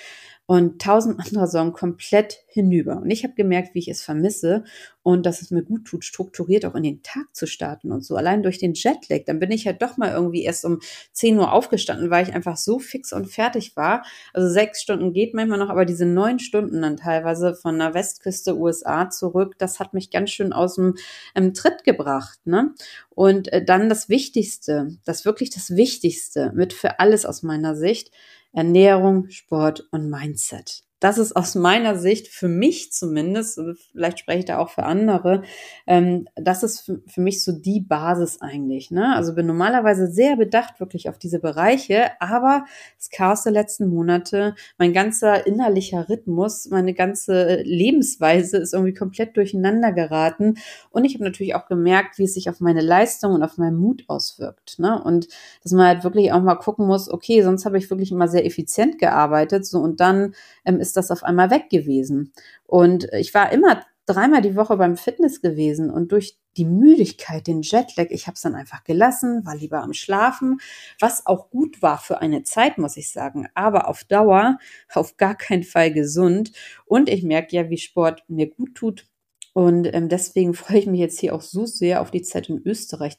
und 0.47 0.81
tausend 0.81 1.19
andere 1.25 1.47
Sorgen 1.47 1.73
komplett 1.73 2.39
hinüber. 2.47 2.97
Und 2.97 3.11
ich 3.11 3.23
habe 3.23 3.35
gemerkt, 3.35 3.75
wie 3.75 3.79
ich 3.79 3.89
es 3.89 4.01
vermisse 4.01 4.63
und 5.03 5.25
dass 5.25 5.41
es 5.41 5.51
mir 5.51 5.61
gut 5.61 5.85
tut, 5.85 6.03
strukturiert 6.03 6.65
auch 6.65 6.73
in 6.73 6.83
den 6.83 7.03
Tag 7.03 7.27
zu 7.33 7.45
starten 7.45 7.91
und 7.91 8.03
so. 8.03 8.15
Allein 8.15 8.43
durch 8.43 8.57
den 8.57 8.73
Jetlag, 8.73 9.25
dann 9.25 9.39
bin 9.39 9.51
ich 9.51 9.67
halt 9.67 9.81
doch 9.81 9.97
mal 9.97 10.11
irgendwie 10.11 10.43
erst 10.43 10.65
um 10.65 10.79
10 11.11 11.37
Uhr 11.37 11.51
aufgestanden, 11.51 12.09
weil 12.09 12.27
ich 12.27 12.33
einfach 12.33 12.57
so 12.57 12.79
fix 12.79 13.13
und 13.13 13.27
fertig 13.27 13.75
war. 13.75 14.03
Also 14.33 14.49
sechs 14.49 14.81
Stunden 14.81 15.13
geht 15.13 15.33
manchmal 15.33 15.59
noch, 15.59 15.69
aber 15.69 15.85
diese 15.85 16.05
neun 16.05 16.39
Stunden 16.39 16.81
dann 16.81 16.97
teilweise 16.97 17.53
von 17.53 17.77
der 17.77 17.93
Westküste 17.93 18.57
USA 18.57 19.09
zurück, 19.09 19.55
das 19.57 19.79
hat 19.79 19.93
mich 19.93 20.09
ganz 20.11 20.31
schön 20.31 20.53
aus 20.53 20.75
dem 20.75 20.95
ähm, 21.35 21.53
Tritt 21.53 21.83
gebracht. 21.83 22.39
Ne? 22.45 22.73
Und 23.09 23.51
äh, 23.51 23.63
dann 23.63 23.89
das 23.89 24.09
Wichtigste, 24.09 24.97
das 25.05 25.25
wirklich 25.25 25.49
das 25.49 25.75
Wichtigste 25.75 26.51
mit 26.55 26.73
für 26.73 26.99
alles 26.99 27.25
aus 27.25 27.43
meiner 27.43 27.75
Sicht, 27.75 28.11
Ernährung, 28.57 29.29
Sport 29.29 29.87
und 29.91 30.09
Mindset. 30.09 30.86
Das 30.99 31.19
ist 31.19 31.35
aus 31.35 31.53
meiner 31.53 31.95
Sicht, 31.95 32.27
für 32.27 32.47
mich 32.47 32.91
zumindest, 32.91 33.61
vielleicht 33.91 34.19
spreche 34.19 34.39
ich 34.39 34.45
da 34.45 34.57
auch 34.57 34.69
für 34.69 34.83
andere, 34.83 35.43
ähm, 35.85 36.27
das 36.35 36.63
ist 36.63 36.81
für, 36.81 37.01
für, 37.05 37.21
mich 37.21 37.43
so 37.43 37.51
die 37.51 37.81
Basis 37.81 38.41
eigentlich. 38.41 38.89
Ne? 38.89 39.15
Also 39.15 39.35
bin 39.35 39.45
normalerweise 39.45 40.07
sehr 40.07 40.37
bedacht 40.37 40.79
wirklich 40.79 41.07
auf 41.07 41.19
diese 41.19 41.39
Bereiche, 41.39 42.09
aber 42.19 42.65
das 42.97 43.09
Chaos 43.09 43.43
der 43.43 43.51
letzten 43.51 43.89
Monate, 43.89 44.55
mein 44.77 44.91
ganzer 44.91 45.45
innerlicher 45.45 46.09
Rhythmus, 46.09 46.69
meine 46.71 46.93
ganze 46.95 47.61
Lebensweise 47.61 48.57
ist 48.57 48.73
irgendwie 48.73 48.93
komplett 48.93 49.37
durcheinander 49.37 49.91
geraten. 49.91 50.55
Und 50.89 51.05
ich 51.05 51.13
habe 51.13 51.23
natürlich 51.23 51.53
auch 51.53 51.67
gemerkt, 51.67 52.17
wie 52.17 52.23
es 52.23 52.33
sich 52.33 52.49
auf 52.49 52.59
meine 52.59 52.81
Leistung 52.81 53.33
und 53.33 53.43
auf 53.43 53.57
meinen 53.57 53.77
Mut 53.77 54.03
auswirkt. 54.07 54.79
Ne? 54.79 55.01
Und 55.03 55.27
dass 55.61 55.73
man 55.73 55.85
halt 55.85 56.03
wirklich 56.03 56.31
auch 56.31 56.41
mal 56.41 56.55
gucken 56.55 56.87
muss, 56.87 57.07
okay, 57.09 57.43
sonst 57.43 57.65
habe 57.65 57.77
ich 57.77 57.89
wirklich 57.91 58.11
immer 58.11 58.27
sehr 58.27 58.45
effizient 58.45 58.97
gearbeitet, 58.97 59.65
so 59.65 59.79
und 59.79 59.99
dann 59.99 60.33
ähm, 60.65 60.79
ist 60.87 60.97
das 60.97 61.11
auf 61.11 61.23
einmal 61.23 61.51
weg 61.51 61.69
gewesen. 61.69 62.33
Und 62.65 63.07
ich 63.13 63.33
war 63.33 63.51
immer 63.51 63.83
dreimal 64.07 64.41
die 64.41 64.55
Woche 64.55 64.77
beim 64.77 64.95
Fitness 64.95 65.41
gewesen 65.41 65.91
und 65.91 66.11
durch 66.11 66.37
die 66.55 66.65
Müdigkeit, 66.65 67.45
den 67.45 67.61
Jetlag, 67.61 68.07
ich 68.09 68.25
habe 68.25 68.35
es 68.35 68.41
dann 68.41 68.55
einfach 68.55 68.83
gelassen, 68.83 69.45
war 69.45 69.55
lieber 69.55 69.83
am 69.83 69.93
Schlafen, 69.93 70.59
was 70.99 71.25
auch 71.27 71.49
gut 71.51 71.81
war 71.81 71.99
für 71.99 72.19
eine 72.19 72.43
Zeit, 72.43 72.77
muss 72.77 72.97
ich 72.97 73.11
sagen, 73.11 73.47
aber 73.53 73.87
auf 73.87 74.05
Dauer 74.05 74.57
auf 74.93 75.17
gar 75.17 75.35
keinen 75.35 75.63
Fall 75.63 75.93
gesund. 75.93 76.51
Und 76.85 77.09
ich 77.09 77.21
merke 77.23 77.55
ja, 77.55 77.69
wie 77.69 77.77
Sport 77.77 78.23
mir 78.27 78.49
gut 78.49 78.75
tut. 78.75 79.05
Und 79.53 79.93
ähm, 79.93 80.09
deswegen 80.09 80.53
freue 80.53 80.79
ich 80.79 80.87
mich 80.87 80.99
jetzt 80.99 81.19
hier 81.19 81.35
auch 81.35 81.41
so 81.41 81.65
sehr 81.65 82.01
auf 82.01 82.09
die 82.09 82.21
Zeit 82.21 82.49
in 82.49 82.61
Österreich, 82.65 83.17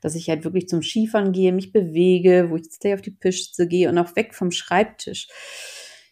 dass 0.00 0.14
ich 0.14 0.28
halt 0.28 0.44
wirklich 0.44 0.68
zum 0.68 0.80
Skifahren 0.82 1.32
gehe, 1.32 1.52
mich 1.52 1.72
bewege, 1.72 2.46
wo 2.50 2.56
ich 2.56 2.64
jetzt 2.64 2.86
auf 2.86 3.02
die 3.02 3.10
Piste 3.10 3.66
gehe 3.66 3.88
und 3.88 3.98
auch 3.98 4.14
weg 4.14 4.34
vom 4.34 4.52
Schreibtisch. 4.52 5.28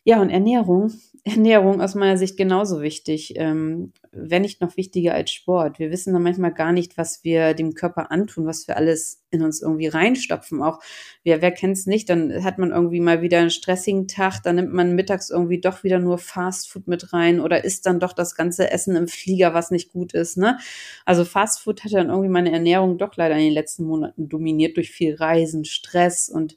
Ja, 0.09 0.23
und 0.23 0.31
Ernährung. 0.31 0.91
Ernährung 1.25 1.83
aus 1.83 1.95
meiner 1.95 2.17
Sicht 2.17 2.39
genauso 2.39 2.81
wichtig, 2.81 3.35
ähm, 3.37 3.93
wenn 4.11 4.41
nicht 4.41 4.63
noch 4.63 4.79
wichtiger 4.79 5.13
als 5.13 5.33
Sport. 5.33 5.79
Wir 5.79 5.91
wissen 5.91 6.15
dann 6.15 6.23
manchmal 6.23 6.55
gar 6.55 6.73
nicht, 6.73 6.97
was 6.97 7.25
wir 7.25 7.53
dem 7.53 7.75
Körper 7.75 8.11
antun, 8.11 8.47
was 8.47 8.67
wir 8.67 8.79
alles 8.79 9.23
in 9.31 9.43
uns 9.43 9.61
irgendwie 9.61 9.89
reinstopfen. 9.89 10.63
Auch 10.63 10.81
wer, 11.25 11.43
wer 11.43 11.51
kennt 11.51 11.77
es 11.77 11.85
nicht, 11.85 12.09
dann 12.09 12.43
hat 12.43 12.57
man 12.57 12.71
irgendwie 12.71 13.01
mal 13.01 13.21
wieder 13.21 13.39
einen 13.41 13.51
stressigen 13.51 14.09
Tag, 14.09 14.41
dann 14.45 14.57
nimmt 14.57 14.73
man 14.73 14.95
mittags 14.95 15.29
irgendwie 15.29 15.61
doch 15.61 15.85
wieder 15.85 15.99
nur 15.99 16.17
Fastfood 16.17 16.89
mit 16.89 17.13
rein 17.13 17.39
oder 17.39 17.63
isst 17.65 17.85
dann 17.85 18.01
doch 18.01 18.15
das 18.15 18.35
ganze 18.35 18.71
Essen 18.71 18.97
im 18.97 19.09
Flieger, 19.09 19.53
was 19.53 19.71
nicht 19.71 19.93
gut 19.93 20.15
ist. 20.15 20.39
Ne? 20.39 20.57
Also 21.05 21.27
Fastfood 21.27 21.85
hat 21.85 21.93
dann 21.93 22.09
irgendwie 22.09 22.31
meine 22.31 22.51
Ernährung 22.51 22.97
doch 22.97 23.15
leider 23.17 23.35
in 23.35 23.45
den 23.45 23.53
letzten 23.53 23.85
Monaten 23.85 24.31
dominiert 24.31 24.79
durch 24.79 24.91
viel 24.91 25.17
Reisen, 25.17 25.67
Stress 25.67 26.31
und 26.31 26.57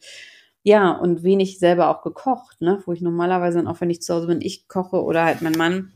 ja, 0.64 0.92
und 0.92 1.24
wenig 1.24 1.60
selber 1.60 1.90
auch 1.90 2.04
gekocht, 2.04 2.62
ne? 2.62 2.82
Wo 2.86 2.94
ich 2.94 3.02
normalerweise 3.02 3.58
dann 3.58 3.68
auch, 3.68 3.82
wenn 3.82 3.90
ich 3.90 4.02
zu 4.02 4.14
Hause 4.14 4.28
bin, 4.28 4.42
ich 4.42 4.68
koche 4.68 5.04
oder 5.04 5.26
halt 5.26 5.42
mein 5.42 5.54
Mann 5.54 5.94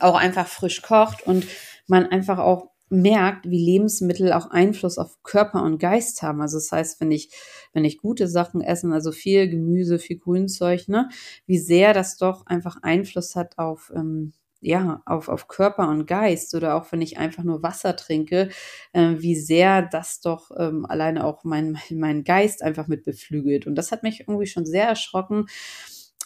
auch 0.00 0.16
einfach 0.16 0.46
frisch 0.46 0.82
kocht 0.82 1.26
und 1.26 1.46
man 1.86 2.06
einfach 2.06 2.38
auch 2.38 2.70
merkt, 2.88 3.48
wie 3.48 3.64
Lebensmittel 3.64 4.32
auch 4.32 4.50
Einfluss 4.50 4.98
auf 4.98 5.22
Körper 5.22 5.62
und 5.62 5.78
Geist 5.78 6.22
haben. 6.22 6.40
Also 6.40 6.58
das 6.58 6.70
heißt, 6.70 7.00
wenn 7.00 7.10
ich, 7.10 7.30
wenn 7.72 7.84
ich 7.84 7.98
gute 7.98 8.28
Sachen 8.28 8.60
essen, 8.60 8.92
also 8.92 9.12
viel 9.12 9.48
Gemüse, 9.48 9.98
viel 9.98 10.18
Grünzeug, 10.18 10.88
ne, 10.88 11.08
wie 11.46 11.58
sehr 11.58 11.92
das 11.94 12.16
doch 12.16 12.46
einfach 12.46 12.76
Einfluss 12.82 13.36
hat 13.36 13.58
auf 13.58 13.92
ähm, 13.94 14.32
ja, 14.64 15.02
auf, 15.04 15.28
auf 15.28 15.46
Körper 15.46 15.88
und 15.88 16.06
Geist 16.06 16.54
oder 16.54 16.74
auch 16.74 16.90
wenn 16.90 17.02
ich 17.02 17.18
einfach 17.18 17.44
nur 17.44 17.62
Wasser 17.62 17.96
trinke, 17.96 18.48
äh, 18.92 19.14
wie 19.18 19.36
sehr 19.36 19.82
das 19.82 20.20
doch 20.20 20.50
ähm, 20.58 20.86
alleine 20.86 21.24
auch 21.24 21.44
mein, 21.44 21.78
mein 21.90 22.24
Geist 22.24 22.62
einfach 22.62 22.88
mit 22.88 23.04
beflügelt. 23.04 23.66
Und 23.66 23.74
das 23.76 23.92
hat 23.92 24.02
mich 24.02 24.20
irgendwie 24.20 24.46
schon 24.46 24.66
sehr 24.66 24.88
erschrocken. 24.88 25.46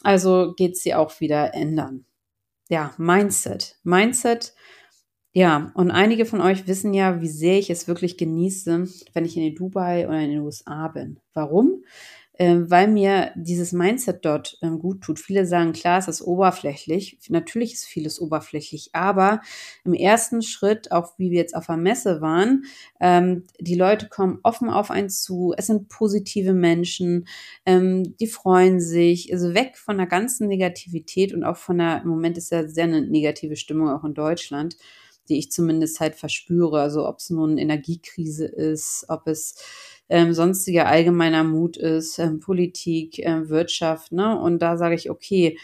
Also 0.02 0.54
geht 0.56 0.76
sie 0.76 0.94
auch 0.94 1.20
wieder 1.20 1.54
ändern. 1.54 2.04
Ja, 2.68 2.94
Mindset. 2.98 3.76
Mindset. 3.82 4.54
Ja, 5.32 5.72
und 5.74 5.90
einige 5.90 6.24
von 6.24 6.40
euch 6.40 6.66
wissen 6.66 6.94
ja, 6.94 7.20
wie 7.20 7.28
sehr 7.28 7.58
ich 7.58 7.70
es 7.70 7.88
wirklich 7.88 8.16
genieße, 8.18 8.86
wenn 9.12 9.24
ich 9.24 9.36
in 9.36 9.54
Dubai 9.54 10.06
oder 10.08 10.20
in 10.20 10.30
den 10.30 10.40
USA 10.40 10.88
bin. 10.88 11.20
Warum? 11.34 11.84
Ähm, 12.40 12.70
weil 12.70 12.86
mir 12.86 13.32
dieses 13.34 13.72
Mindset 13.72 14.24
dort 14.24 14.58
ähm, 14.62 14.78
gut 14.78 15.00
tut. 15.00 15.18
Viele 15.18 15.44
sagen, 15.44 15.72
klar, 15.72 15.98
es 15.98 16.06
ist 16.06 16.22
oberflächlich. 16.22 17.18
Natürlich 17.28 17.74
ist 17.74 17.84
vieles 17.86 18.20
oberflächlich, 18.20 18.90
aber 18.92 19.40
im 19.84 19.92
ersten 19.92 20.42
Schritt, 20.42 20.92
auch 20.92 21.18
wie 21.18 21.32
wir 21.32 21.38
jetzt 21.38 21.56
auf 21.56 21.66
der 21.66 21.76
Messe 21.76 22.20
waren, 22.20 22.64
ähm, 23.00 23.44
die 23.58 23.74
Leute 23.74 24.08
kommen 24.08 24.38
offen 24.44 24.70
auf 24.70 24.92
einen 24.92 25.10
zu. 25.10 25.52
Es 25.56 25.66
sind 25.66 25.88
positive 25.88 26.52
Menschen, 26.52 27.26
die 27.66 28.26
freuen 28.26 28.80
sich, 28.80 29.32
also 29.32 29.54
weg 29.54 29.76
von 29.76 29.98
der 29.98 30.06
ganzen 30.06 30.48
Negativität 30.48 31.34
und 31.34 31.44
auch 31.44 31.56
von 31.56 31.78
der, 31.78 32.02
im 32.02 32.08
Moment 32.08 32.38
ist 32.38 32.50
ja 32.50 32.66
sehr 32.68 32.84
eine 32.84 33.02
negative 33.02 33.56
Stimmung 33.56 33.88
auch 33.90 34.04
in 34.04 34.14
Deutschland 34.14 34.76
die 35.28 35.38
ich 35.38 35.50
zumindest 35.52 36.00
halt 36.00 36.14
verspüre. 36.16 36.80
Also 36.80 37.06
ob 37.08 37.18
es 37.18 37.30
nun 37.30 37.58
Energiekrise 37.58 38.46
ist, 38.46 39.06
ob 39.08 39.26
es 39.26 39.56
ähm, 40.08 40.32
sonstiger 40.32 40.86
allgemeiner 40.86 41.44
Mut 41.44 41.76
ist, 41.76 42.18
ähm, 42.18 42.40
Politik, 42.40 43.18
äh, 43.18 43.48
Wirtschaft, 43.48 44.12
ne? 44.12 44.38
Und 44.40 44.60
da 44.60 44.76
sage 44.76 44.94
ich, 44.94 45.10
okay, 45.10 45.58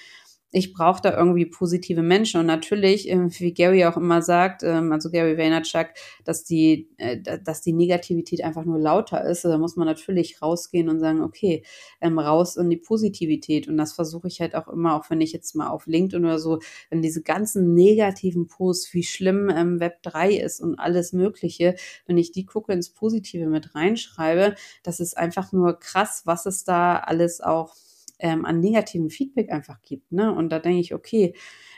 ich 0.55 0.73
brauche 0.73 1.03
da 1.03 1.17
irgendwie 1.17 1.47
positive 1.47 2.03
Menschen. 2.03 2.39
Und 2.41 2.47
natürlich, 2.47 3.09
ähm, 3.09 3.29
wie 3.39 3.53
Gary 3.53 3.85
auch 3.87 3.97
immer 3.97 4.23
sagt, 4.23 4.63
ähm, 4.63 4.93
also 4.93 5.11
Gary 5.11 5.37
Vaynerchuk, 5.37 5.89
dass 6.25 6.45
die, 6.45 6.89
äh, 6.99 7.19
dass 7.43 7.61
die 7.61 7.73
Negativität 7.73 8.45
einfach 8.45 8.65
nur 8.65 8.79
lauter 8.79 9.25
ist. 9.25 9.45
Da 9.45 9.59
muss 9.59 9.75
man 9.77 9.87
natürlich 9.87 10.41
rausgehen 10.41 10.89
und 10.89 11.01
sagen, 11.01 11.23
okay, 11.23 11.65
ähm, 12.01 12.19
raus 12.21 12.57
in 12.57 12.71
die 12.71 12.77
Positivität. 12.77 13.67
Und 13.67 13.77
das 13.77 13.93
versuche 13.93 14.29
ich 14.29 14.41
halt 14.41 14.55
auch 14.55 14.69
immer, 14.69 14.95
auch 14.95 15.11
wenn 15.11 15.21
ich 15.21 15.33
jetzt 15.33 15.57
mal 15.57 15.69
auf 15.69 15.87
LinkedIn 15.87 16.25
oder 16.25 16.39
so, 16.39 16.61
wenn 16.89 17.03
diese 17.03 17.23
ganzen 17.23 17.75
negativen 17.75 18.47
Posts, 18.47 18.95
wie 18.95 19.03
schlimm 19.03 19.49
Web 19.81 20.03
3 20.03 20.35
ist 20.35 20.61
und 20.61 20.79
alles 20.79 21.13
Mögliche, 21.13 21.75
wenn 22.07 22.17
ich 22.17 22.31
die 22.33 22.47
gucke, 22.47 22.73
ins 22.73 22.91
Positive 22.91 23.47
mit 23.49 23.75
reinschreibe, 23.75 24.55
das 24.85 25.01
ist 25.01 25.19
einfach 25.19 25.53
nur 25.53 25.79
krass, 25.81 26.23
was 26.25 26.47
es 26.47 26.65
da 26.65 26.97
alles 26.99 27.41
auch 27.41 27.75
ähm, 28.19 28.45
an 28.45 28.61
negativen 28.61 29.11
Feedback 29.11 29.51
einfach 29.51 29.83
gibt. 29.83 30.13
Ne? 30.13 30.33
Und 30.33 30.51
da 30.51 30.59
denke 30.59 30.81
ich, 30.81 30.95
okay, 30.95 31.35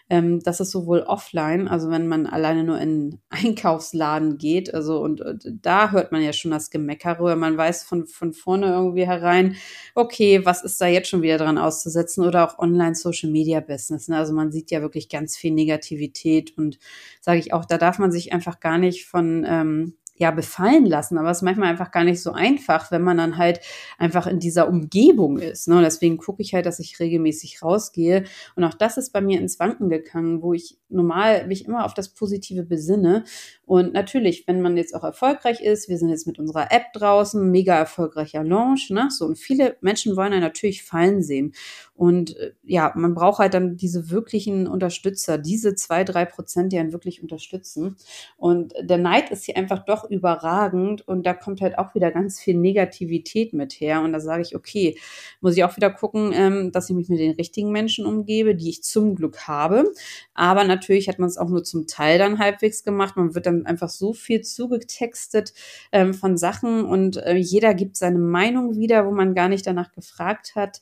ähm, 0.08 0.40
das 0.40 0.60
ist 0.60 0.70
sowohl 0.70 1.00
offline, 1.00 1.66
also 1.66 1.90
wenn 1.90 2.06
man 2.06 2.26
alleine 2.26 2.62
nur 2.62 2.80
in 2.80 3.18
Einkaufsladen 3.30 4.38
geht, 4.38 4.72
also 4.72 5.00
und, 5.00 5.20
und 5.20 5.44
da 5.62 5.90
hört 5.90 6.12
man 6.12 6.22
ja 6.22 6.32
schon 6.32 6.52
das 6.52 6.70
Gemeckere, 6.70 7.34
man 7.34 7.56
weiß 7.56 7.82
von, 7.82 8.06
von 8.06 8.32
vorne 8.32 8.66
irgendwie 8.66 9.06
herein, 9.06 9.56
okay, 9.96 10.44
was 10.44 10.62
ist 10.62 10.80
da 10.80 10.86
jetzt 10.86 11.08
schon 11.08 11.22
wieder 11.22 11.38
dran 11.38 11.58
auszusetzen 11.58 12.24
oder 12.24 12.46
auch 12.46 12.58
Online-Social-Media-Business. 12.58 14.08
Ne? 14.08 14.16
Also 14.16 14.32
man 14.32 14.52
sieht 14.52 14.70
ja 14.70 14.80
wirklich 14.80 15.08
ganz 15.08 15.36
viel 15.36 15.52
Negativität 15.52 16.56
und 16.56 16.78
sage 17.20 17.40
ich 17.40 17.52
auch, 17.52 17.64
da 17.64 17.76
darf 17.76 17.98
man 17.98 18.12
sich 18.12 18.32
einfach 18.32 18.60
gar 18.60 18.78
nicht 18.78 19.06
von 19.06 19.44
ähm, 19.48 19.96
ja 20.18 20.30
befallen 20.30 20.86
lassen, 20.86 21.18
aber 21.18 21.30
es 21.30 21.38
ist 21.38 21.42
manchmal 21.42 21.68
einfach 21.68 21.90
gar 21.90 22.04
nicht 22.04 22.22
so 22.22 22.32
einfach, 22.32 22.90
wenn 22.90 23.02
man 23.02 23.18
dann 23.18 23.36
halt 23.36 23.60
einfach 23.98 24.26
in 24.26 24.38
dieser 24.38 24.68
Umgebung 24.68 25.38
ist. 25.38 25.68
Ne? 25.68 25.80
Deswegen 25.82 26.16
gucke 26.16 26.42
ich 26.42 26.54
halt, 26.54 26.66
dass 26.66 26.78
ich 26.78 26.98
regelmäßig 26.98 27.62
rausgehe. 27.62 28.24
Und 28.54 28.64
auch 28.64 28.74
das 28.74 28.96
ist 28.96 29.12
bei 29.12 29.20
mir 29.20 29.40
ins 29.40 29.58
Wanken 29.60 29.88
gegangen, 29.88 30.42
wo 30.42 30.52
ich 30.52 30.78
normal 30.88 31.46
mich 31.46 31.66
immer 31.66 31.84
auf 31.84 31.94
das 31.94 32.08
Positive 32.08 32.62
besinne. 32.62 33.24
Und 33.66 33.92
natürlich, 33.92 34.46
wenn 34.46 34.62
man 34.62 34.76
jetzt 34.76 34.94
auch 34.94 35.02
erfolgreich 35.02 35.60
ist, 35.60 35.88
wir 35.88 35.98
sind 35.98 36.08
jetzt 36.08 36.26
mit 36.26 36.38
unserer 36.38 36.70
App 36.70 36.92
draußen, 36.92 37.50
mega 37.50 37.76
erfolgreicher 37.76 38.44
Launch, 38.44 38.90
ne? 38.90 39.08
So, 39.10 39.26
und 39.26 39.38
viele 39.38 39.76
Menschen 39.80 40.16
wollen 40.16 40.32
ja 40.32 40.38
natürlich 40.38 40.84
fallen 40.84 41.20
sehen. 41.20 41.52
Und 41.96 42.36
äh, 42.36 42.52
ja, 42.62 42.92
man 42.94 43.14
braucht 43.14 43.40
halt 43.40 43.54
dann 43.54 43.76
diese 43.76 44.10
wirklichen 44.10 44.68
Unterstützer, 44.68 45.36
diese 45.36 45.74
zwei, 45.74 46.04
drei 46.04 46.26
Prozent, 46.26 46.72
die 46.72 46.78
einen 46.78 46.92
wirklich 46.92 47.22
unterstützen. 47.22 47.96
Und 48.36 48.72
der 48.80 48.98
Neid 48.98 49.30
ist 49.30 49.44
hier 49.46 49.56
einfach 49.56 49.84
doch 49.84 50.08
überragend 50.08 51.06
und 51.08 51.26
da 51.26 51.34
kommt 51.34 51.60
halt 51.60 51.76
auch 51.76 51.94
wieder 51.94 52.12
ganz 52.12 52.38
viel 52.40 52.56
Negativität 52.56 53.52
mit 53.52 53.72
her. 53.72 54.02
Und 54.02 54.12
da 54.12 54.20
sage 54.20 54.42
ich, 54.42 54.54
okay, 54.54 54.96
muss 55.40 55.56
ich 55.56 55.64
auch 55.64 55.76
wieder 55.76 55.90
gucken, 55.90 56.30
ähm, 56.32 56.70
dass 56.70 56.88
ich 56.88 56.94
mich 56.94 57.08
mit 57.08 57.18
den 57.18 57.32
richtigen 57.32 57.72
Menschen 57.72 58.06
umgebe, 58.06 58.54
die 58.54 58.70
ich 58.70 58.84
zum 58.84 59.16
Glück 59.16 59.48
habe. 59.48 59.90
Aber 60.34 60.62
natürlich 60.62 61.08
hat 61.08 61.18
man 61.18 61.28
es 61.28 61.38
auch 61.38 61.48
nur 61.48 61.64
zum 61.64 61.86
Teil 61.88 62.18
dann 62.18 62.38
halbwegs 62.38 62.84
gemacht. 62.84 63.16
Man 63.16 63.34
wird 63.34 63.46
dann 63.46 63.55
einfach 63.64 63.88
so 63.88 64.12
viel 64.12 64.42
zugetextet 64.42 65.54
ähm, 65.92 66.12
von 66.12 66.36
Sachen 66.36 66.84
und 66.84 67.16
äh, 67.18 67.36
jeder 67.36 67.72
gibt 67.74 67.96
seine 67.96 68.18
Meinung 68.18 68.76
wieder, 68.76 69.06
wo 69.06 69.12
man 69.12 69.34
gar 69.34 69.48
nicht 69.48 69.66
danach 69.66 69.92
gefragt 69.92 70.56
hat. 70.56 70.80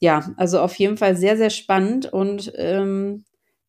Ja, 0.00 0.32
also 0.36 0.60
auf 0.60 0.74
jeden 0.76 0.96
Fall 0.96 1.16
sehr, 1.16 1.36
sehr 1.36 1.50
spannend 1.50 2.12
und 2.12 2.52
ähm, 2.56 3.24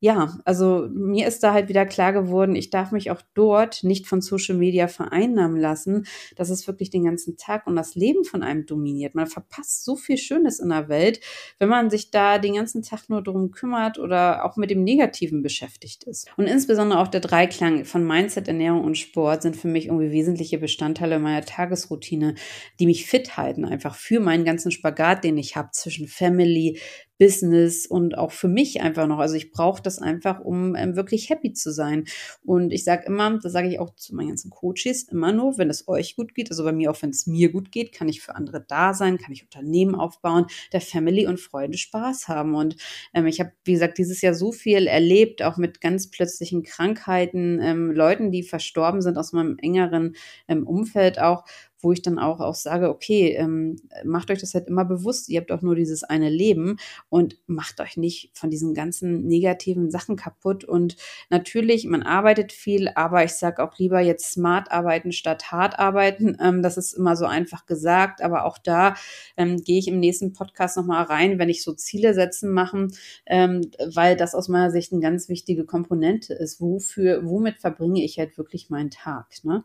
ja, 0.06 0.38
also 0.46 0.88
mir 0.94 1.28
ist 1.28 1.42
da 1.42 1.52
halt 1.52 1.68
wieder 1.68 1.84
klar 1.88 2.14
geworden, 2.14 2.56
ich 2.56 2.70
darf 2.70 2.92
mich 2.92 3.10
auch 3.10 3.24
dort 3.34 3.84
nicht 3.84 4.06
von 4.06 4.22
Social 4.22 4.56
Media 4.56 4.88
vereinnahmen 4.88 5.60
lassen, 5.60 6.06
dass 6.36 6.52
es 6.52 6.68
wirklich 6.68 6.92
den 6.92 7.06
ganzen 7.06 7.38
Tag 7.38 7.66
und 7.66 7.76
das 7.76 7.96
Leben 7.96 8.24
von 8.24 8.44
einem 8.44 8.68
dominiert. 8.68 9.16
Man 9.16 9.26
verpasst 9.26 9.84
so 9.84 9.96
viel 9.96 10.20
Schönes 10.20 10.60
in 10.60 10.70
der 10.70 10.90
Welt, 10.90 11.22
wenn 11.58 11.70
man 11.70 11.90
sich 11.90 12.12
da 12.12 12.38
den 12.38 12.54
ganzen 12.54 12.84
Tag 12.84 13.10
nur 13.10 13.24
drum 13.24 13.50
kümmert 13.50 13.98
oder 13.98 14.46
auch 14.46 14.58
mit 14.58 14.70
dem 14.70 14.84
Negativen 14.84 15.42
beschäftigt 15.42 16.04
ist. 16.04 16.28
Und 16.38 16.46
insbesondere 16.46 17.00
auch 17.00 17.08
der 17.08 17.22
Dreiklang 17.22 17.84
von 17.84 18.06
Mindset, 18.06 18.48
Ernährung 18.48 18.84
und 18.84 19.00
Sport 19.00 19.42
sind 19.42 19.56
für 19.56 19.68
mich 19.68 19.88
irgendwie 19.88 20.12
wesentliche 20.12 20.60
Bestandteile 20.60 21.18
meiner 21.18 21.44
Tagesroutine, 21.44 22.36
die 22.80 22.86
mich 22.86 23.08
fit 23.08 23.38
halten, 23.38 23.66
einfach 23.66 23.96
für 23.96 24.20
meinen 24.20 24.46
ganzen 24.46 24.70
Spagat, 24.70 25.24
den 25.24 25.40
ich 25.40 25.56
habe 25.56 25.70
zwischen 25.72 26.08
Family, 26.08 26.80
Business 27.18 27.86
und 27.86 28.18
auch 28.18 28.32
für 28.32 28.48
mich 28.48 28.82
einfach 28.82 29.08
noch. 29.08 29.20
Also 29.20 29.36
ich 29.36 29.52
brauche 29.52 29.82
das 29.82 30.00
einfach, 30.00 30.42
um 30.42 30.76
ähm, 30.76 30.96
wirklich 30.96 31.30
happy 31.30 31.54
zu 31.54 31.72
sein. 31.72 32.06
Und 32.44 32.72
ich 32.72 32.84
sage 32.84 33.06
immer, 33.06 33.40
das 33.40 33.54
sage 33.54 33.70
ich 33.70 33.80
auch 33.80 33.96
zu 33.96 34.16
meinen 34.16 34.30
ganzen 34.30 34.50
Coaches, 34.50 35.04
immer 35.04 35.32
nur, 35.32 35.58
wenn 35.58 35.70
es 35.70 35.88
euch 35.88 36.16
gut 36.16 36.36
geht, 36.36 36.52
also 36.52 36.64
bei 36.64 36.74
mir 36.74 36.92
auch, 36.92 37.02
wenn 37.02 37.12
es 37.12 37.28
mir 37.28 37.52
gut 37.52 37.72
geht, 37.72 37.94
kann 37.94 38.10
ich 38.10 38.22
für 38.22 38.36
andere 38.36 38.66
da 38.68 38.94
sein, 38.94 39.18
kann 39.18 39.32
ich 39.32 39.44
Unternehmen 39.44 39.96
aufbauen, 39.96 40.48
der 40.74 40.82
Family 40.82 41.28
und 41.28 41.40
Freunde 41.40 41.78
Spaß 41.78 42.28
haben. 42.28 42.56
Und 42.56 42.76
ähm, 43.14 43.28
ich 43.28 43.40
habe, 43.40 43.52
wie 43.64 43.74
gesagt, 43.74 43.98
dieses 43.98 44.22
Jahr 44.22 44.34
so 44.34 44.52
viel 44.52 44.88
erlebt, 44.88 45.42
auch 45.42 45.58
mit 45.58 45.82
ganz 45.82 46.10
plötzlichen 46.10 46.64
Krankheiten, 46.64 47.60
ähm, 47.62 47.92
Leuten, 47.92 48.32
die 48.32 48.44
verstorben 48.44 49.02
sind 49.02 49.18
aus 49.18 49.32
meinem 49.32 49.58
engeren 49.60 50.16
ähm, 50.48 50.68
Umfeld 50.68 51.20
auch, 51.20 51.46
wo 51.86 51.92
ich 51.92 52.02
dann 52.02 52.18
auch, 52.18 52.40
auch 52.40 52.56
sage, 52.56 52.90
okay, 52.90 53.36
ähm, 53.38 53.76
macht 54.04 54.32
euch 54.32 54.40
das 54.40 54.56
halt 54.56 54.68
immer 54.68 54.86
bewusst, 54.86 55.30
ihr 55.30 55.40
habt 55.40 55.52
auch 55.52 55.62
nur 55.62 55.76
dieses 55.76 56.04
eine 56.04 56.30
Leben 56.30 56.78
und 57.10 57.38
macht 57.46 57.80
euch 57.80 57.96
nicht 57.96 58.32
von 58.34 58.50
diesen 58.50 58.74
ganzen 58.74 59.28
negativen 59.28 59.92
Sachen 59.92 60.16
kaputt. 60.16 60.64
Und 60.64 60.96
natürlich, 61.30 61.86
man 61.86 62.02
arbeitet 62.02 62.52
viel, 62.52 62.90
aber 62.96 63.24
ich 63.24 63.34
sage 63.34 63.64
auch 63.64 63.78
lieber 63.78 64.00
jetzt 64.00 64.32
smart 64.32 64.72
arbeiten 64.72 65.12
statt 65.12 65.52
hart 65.52 65.78
arbeiten. 65.78 66.36
Ähm, 66.42 66.64
das 66.64 66.76
ist 66.78 66.94
immer 66.94 67.16
so 67.16 67.26
einfach 67.26 67.68
gesagt, 67.68 68.24
aber 68.24 68.46
auch 68.46 68.58
da 68.58 68.96
ähm, 69.38 69.62
gehe 69.62 69.78
ich 69.78 69.88
im 69.88 70.00
nächsten 70.00 70.34
Podcast 70.34 70.78
nochmal 70.78 71.04
rein, 71.04 71.38
wenn 71.38 71.50
ich 71.50 71.62
so 71.62 71.72
Ziele 71.74 72.16
setzen 72.16 72.50
machen, 72.50 72.96
ähm, 73.28 73.62
weil 73.94 74.16
das 74.16 74.34
aus 74.34 74.48
meiner 74.48 74.72
Sicht 74.72 74.92
eine 74.92 75.02
ganz 75.02 75.30
wichtige 75.30 75.66
Komponente 75.66 76.34
ist. 76.34 76.60
Wofür, 76.60 77.22
womit 77.26 77.60
verbringe 77.60 78.04
ich 78.04 78.18
halt 78.18 78.40
wirklich 78.40 78.72
meinen 78.72 78.90
Tag? 78.90 79.28
Ne? 79.44 79.64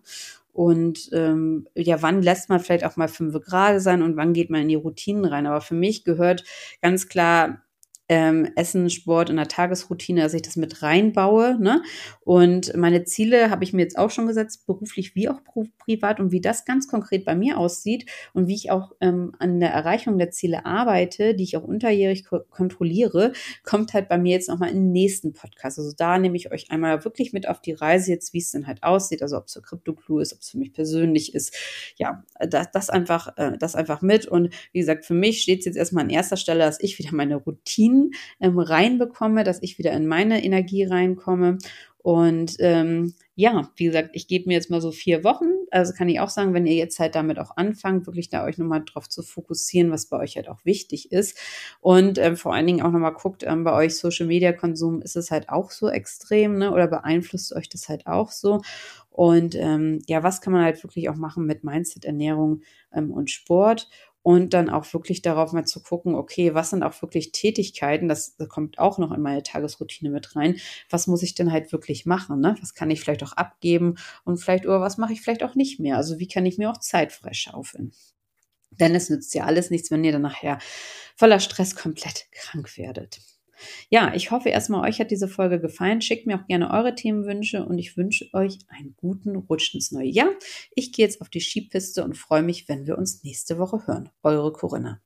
Und 0.52 1.10
ähm, 1.12 1.68
ja, 1.74 2.02
wann 2.02 2.22
lässt 2.22 2.48
man 2.48 2.60
vielleicht 2.60 2.84
auch 2.84 2.96
mal 2.96 3.08
fünf 3.08 3.34
gerade 3.44 3.80
sein 3.80 4.02
und 4.02 4.16
wann 4.16 4.32
geht 4.32 4.50
man 4.50 4.62
in 4.62 4.68
die 4.68 4.74
Routinen 4.74 5.24
rein? 5.24 5.46
Aber 5.46 5.60
für 5.60 5.74
mich 5.74 6.04
gehört 6.04 6.44
ganz 6.82 7.08
klar 7.08 7.62
ähm, 8.10 8.48
Essen, 8.56 8.90
Sport 8.90 9.30
in 9.30 9.36
der 9.36 9.46
Tagesroutine, 9.46 10.22
dass 10.22 10.34
ich 10.34 10.42
das 10.42 10.56
mit 10.56 10.82
reinbaue. 10.82 11.56
Ne? 11.60 11.80
Und 12.22 12.76
meine 12.76 13.04
Ziele 13.04 13.50
habe 13.50 13.62
ich 13.62 13.72
mir 13.72 13.82
jetzt 13.82 13.96
auch 13.96 14.10
schon 14.10 14.26
gesetzt, 14.26 14.66
beruflich 14.66 15.14
wie 15.14 15.28
auch 15.28 15.40
privat 15.78 16.18
und 16.18 16.32
wie 16.32 16.40
das 16.40 16.64
ganz 16.64 16.88
konkret 16.88 17.24
bei 17.24 17.36
mir 17.36 17.56
aussieht 17.56 18.10
und 18.34 18.48
wie 18.48 18.56
ich 18.56 18.72
auch 18.72 18.90
ähm, 19.00 19.32
an 19.38 19.60
der 19.60 19.70
Erreichung 19.70 20.18
der 20.18 20.32
Ziele 20.32 20.66
arbeite, 20.66 21.36
die 21.36 21.44
ich 21.44 21.56
auch 21.56 21.62
unterjährig 21.62 22.24
ko 22.24 22.40
kontrolliere, 22.50 23.32
kommt 23.62 23.94
halt 23.94 24.08
bei 24.08 24.18
mir 24.18 24.32
jetzt 24.32 24.48
nochmal 24.48 24.70
im 24.70 24.90
nächsten 24.90 25.32
Podcast. 25.32 25.78
Also 25.78 25.92
da 25.96 26.18
nehme 26.18 26.36
ich 26.36 26.50
euch 26.50 26.72
einmal 26.72 27.04
wirklich 27.04 27.32
mit 27.32 27.48
auf 27.48 27.60
die 27.60 27.72
Reise 27.72 28.10
jetzt, 28.10 28.34
wie 28.34 28.38
es 28.38 28.50
denn 28.50 28.66
halt 28.66 28.82
aussieht, 28.82 29.22
also 29.22 29.36
ob 29.36 29.46
es 29.46 29.52
für 29.52 29.62
Crypto 29.62 30.18
ist, 30.18 30.32
ob 30.32 30.40
es 30.40 30.50
für 30.50 30.58
mich 30.58 30.72
persönlich 30.72 31.32
ist. 31.32 31.54
Ja, 31.96 32.24
das, 32.40 32.72
das 32.72 32.90
einfach, 32.90 33.36
äh, 33.36 33.56
das 33.56 33.76
einfach 33.76 34.02
mit. 34.02 34.26
Und 34.26 34.52
wie 34.72 34.80
gesagt, 34.80 35.04
für 35.04 35.14
mich 35.14 35.42
steht 35.42 35.60
es 35.60 35.66
jetzt 35.66 35.76
erstmal 35.76 36.02
an 36.02 36.10
erster 36.10 36.36
Stelle, 36.36 36.64
dass 36.64 36.80
ich 36.80 36.98
wieder 36.98 37.14
meine 37.14 37.36
Routinen 37.36 37.99
Energien 38.00 38.10
ähm, 38.40 38.58
reinbekomme, 38.58 39.44
dass 39.44 39.62
ich 39.62 39.78
wieder 39.78 39.92
in 39.92 40.06
meine 40.06 40.44
Energie 40.44 40.84
reinkomme. 40.84 41.58
Und 42.02 42.56
ähm, 42.60 43.12
ja, 43.34 43.70
wie 43.76 43.84
gesagt, 43.84 44.10
ich 44.14 44.26
gebe 44.26 44.48
mir 44.48 44.54
jetzt 44.54 44.70
mal 44.70 44.80
so 44.80 44.90
vier 44.90 45.22
Wochen. 45.22 45.50
Also 45.70 45.92
kann 45.92 46.08
ich 46.08 46.18
auch 46.18 46.30
sagen, 46.30 46.54
wenn 46.54 46.66
ihr 46.66 46.74
jetzt 46.74 46.98
halt 46.98 47.14
damit 47.14 47.38
auch 47.38 47.58
anfangt, 47.58 48.06
wirklich 48.06 48.30
da 48.30 48.44
euch 48.44 48.56
nochmal 48.56 48.82
drauf 48.86 49.06
zu 49.06 49.22
fokussieren, 49.22 49.90
was 49.90 50.06
bei 50.06 50.16
euch 50.18 50.36
halt 50.36 50.48
auch 50.48 50.64
wichtig 50.64 51.12
ist. 51.12 51.38
Und 51.82 52.16
ähm, 52.16 52.38
vor 52.38 52.54
allen 52.54 52.66
Dingen 52.66 52.80
auch 52.80 52.90
nochmal 52.90 53.12
guckt, 53.12 53.42
ähm, 53.46 53.64
bei 53.64 53.74
euch 53.74 53.96
Social 53.96 54.26
Media 54.26 54.52
Konsum 54.52 55.02
ist 55.02 55.14
es 55.14 55.30
halt 55.30 55.50
auch 55.50 55.70
so 55.70 55.90
extrem, 55.90 56.56
ne? 56.56 56.72
Oder 56.72 56.86
beeinflusst 56.88 57.54
euch 57.54 57.68
das 57.68 57.90
halt 57.90 58.06
auch 58.06 58.30
so. 58.30 58.62
Und 59.10 59.54
ähm, 59.54 60.00
ja, 60.06 60.22
was 60.22 60.40
kann 60.40 60.54
man 60.54 60.64
halt 60.64 60.82
wirklich 60.82 61.10
auch 61.10 61.16
machen 61.16 61.44
mit 61.44 61.64
Mindset, 61.64 62.06
Ernährung 62.06 62.62
ähm, 62.94 63.10
und 63.10 63.30
Sport? 63.30 63.90
Und 64.22 64.52
dann 64.52 64.68
auch 64.68 64.92
wirklich 64.92 65.22
darauf 65.22 65.52
mal 65.52 65.64
zu 65.64 65.82
gucken, 65.82 66.14
okay, 66.14 66.54
was 66.54 66.70
sind 66.70 66.82
auch 66.82 67.00
wirklich 67.02 67.32
Tätigkeiten, 67.32 68.08
das, 68.08 68.36
kommt 68.48 68.78
auch 68.78 68.98
noch 68.98 69.12
in 69.12 69.22
meine 69.22 69.42
Tagesroutine 69.42 70.10
mit 70.10 70.36
rein, 70.36 70.56
was 70.90 71.06
muss 71.06 71.22
ich 71.22 71.34
denn 71.34 71.52
halt 71.52 71.72
wirklich 71.72 72.06
machen, 72.06 72.40
ne? 72.40 72.56
was 72.60 72.74
kann 72.74 72.90
ich 72.90 73.00
vielleicht 73.00 73.22
auch 73.22 73.32
abgeben 73.32 73.96
und 74.24 74.38
vielleicht, 74.38 74.66
oder 74.66 74.80
was 74.80 74.98
mache 74.98 75.12
ich 75.12 75.22
vielleicht 75.22 75.42
auch 75.42 75.54
nicht 75.54 75.80
mehr, 75.80 75.96
also 75.96 76.18
wie 76.18 76.28
kann 76.28 76.46
ich 76.46 76.58
mir 76.58 76.70
auch 76.70 76.78
Zeit 76.78 77.12
freischaufeln. 77.12 77.92
Denn 78.72 78.94
es 78.94 79.10
nützt 79.10 79.34
ja 79.34 79.44
alles 79.44 79.70
nichts, 79.70 79.90
wenn 79.90 80.04
ihr 80.04 80.12
dann 80.12 80.22
nachher 80.22 80.58
voller 81.16 81.40
Stress 81.40 81.74
komplett 81.74 82.26
krank 82.30 82.76
werdet. 82.76 83.20
Ja, 83.88 84.12
ich 84.14 84.30
hoffe 84.30 84.48
erstmal, 84.48 84.88
euch 84.88 85.00
hat 85.00 85.10
diese 85.10 85.28
Folge 85.28 85.60
gefallen. 85.60 86.00
Schickt 86.00 86.26
mir 86.26 86.38
auch 86.38 86.46
gerne 86.46 86.70
eure 86.70 86.94
Themenwünsche 86.94 87.64
und 87.64 87.78
ich 87.78 87.96
wünsche 87.96 88.28
euch 88.32 88.58
einen 88.68 88.94
guten 88.96 89.36
Rutsch 89.36 89.74
ins 89.74 89.92
neue 89.92 90.08
Jahr. 90.08 90.30
Ich 90.74 90.92
gehe 90.92 91.04
jetzt 91.04 91.20
auf 91.20 91.28
die 91.28 91.40
Skipiste 91.40 92.04
und 92.04 92.16
freue 92.16 92.42
mich, 92.42 92.68
wenn 92.68 92.86
wir 92.86 92.98
uns 92.98 93.22
nächste 93.24 93.58
Woche 93.58 93.86
hören. 93.86 94.10
Eure 94.22 94.52
Corinna. 94.52 95.00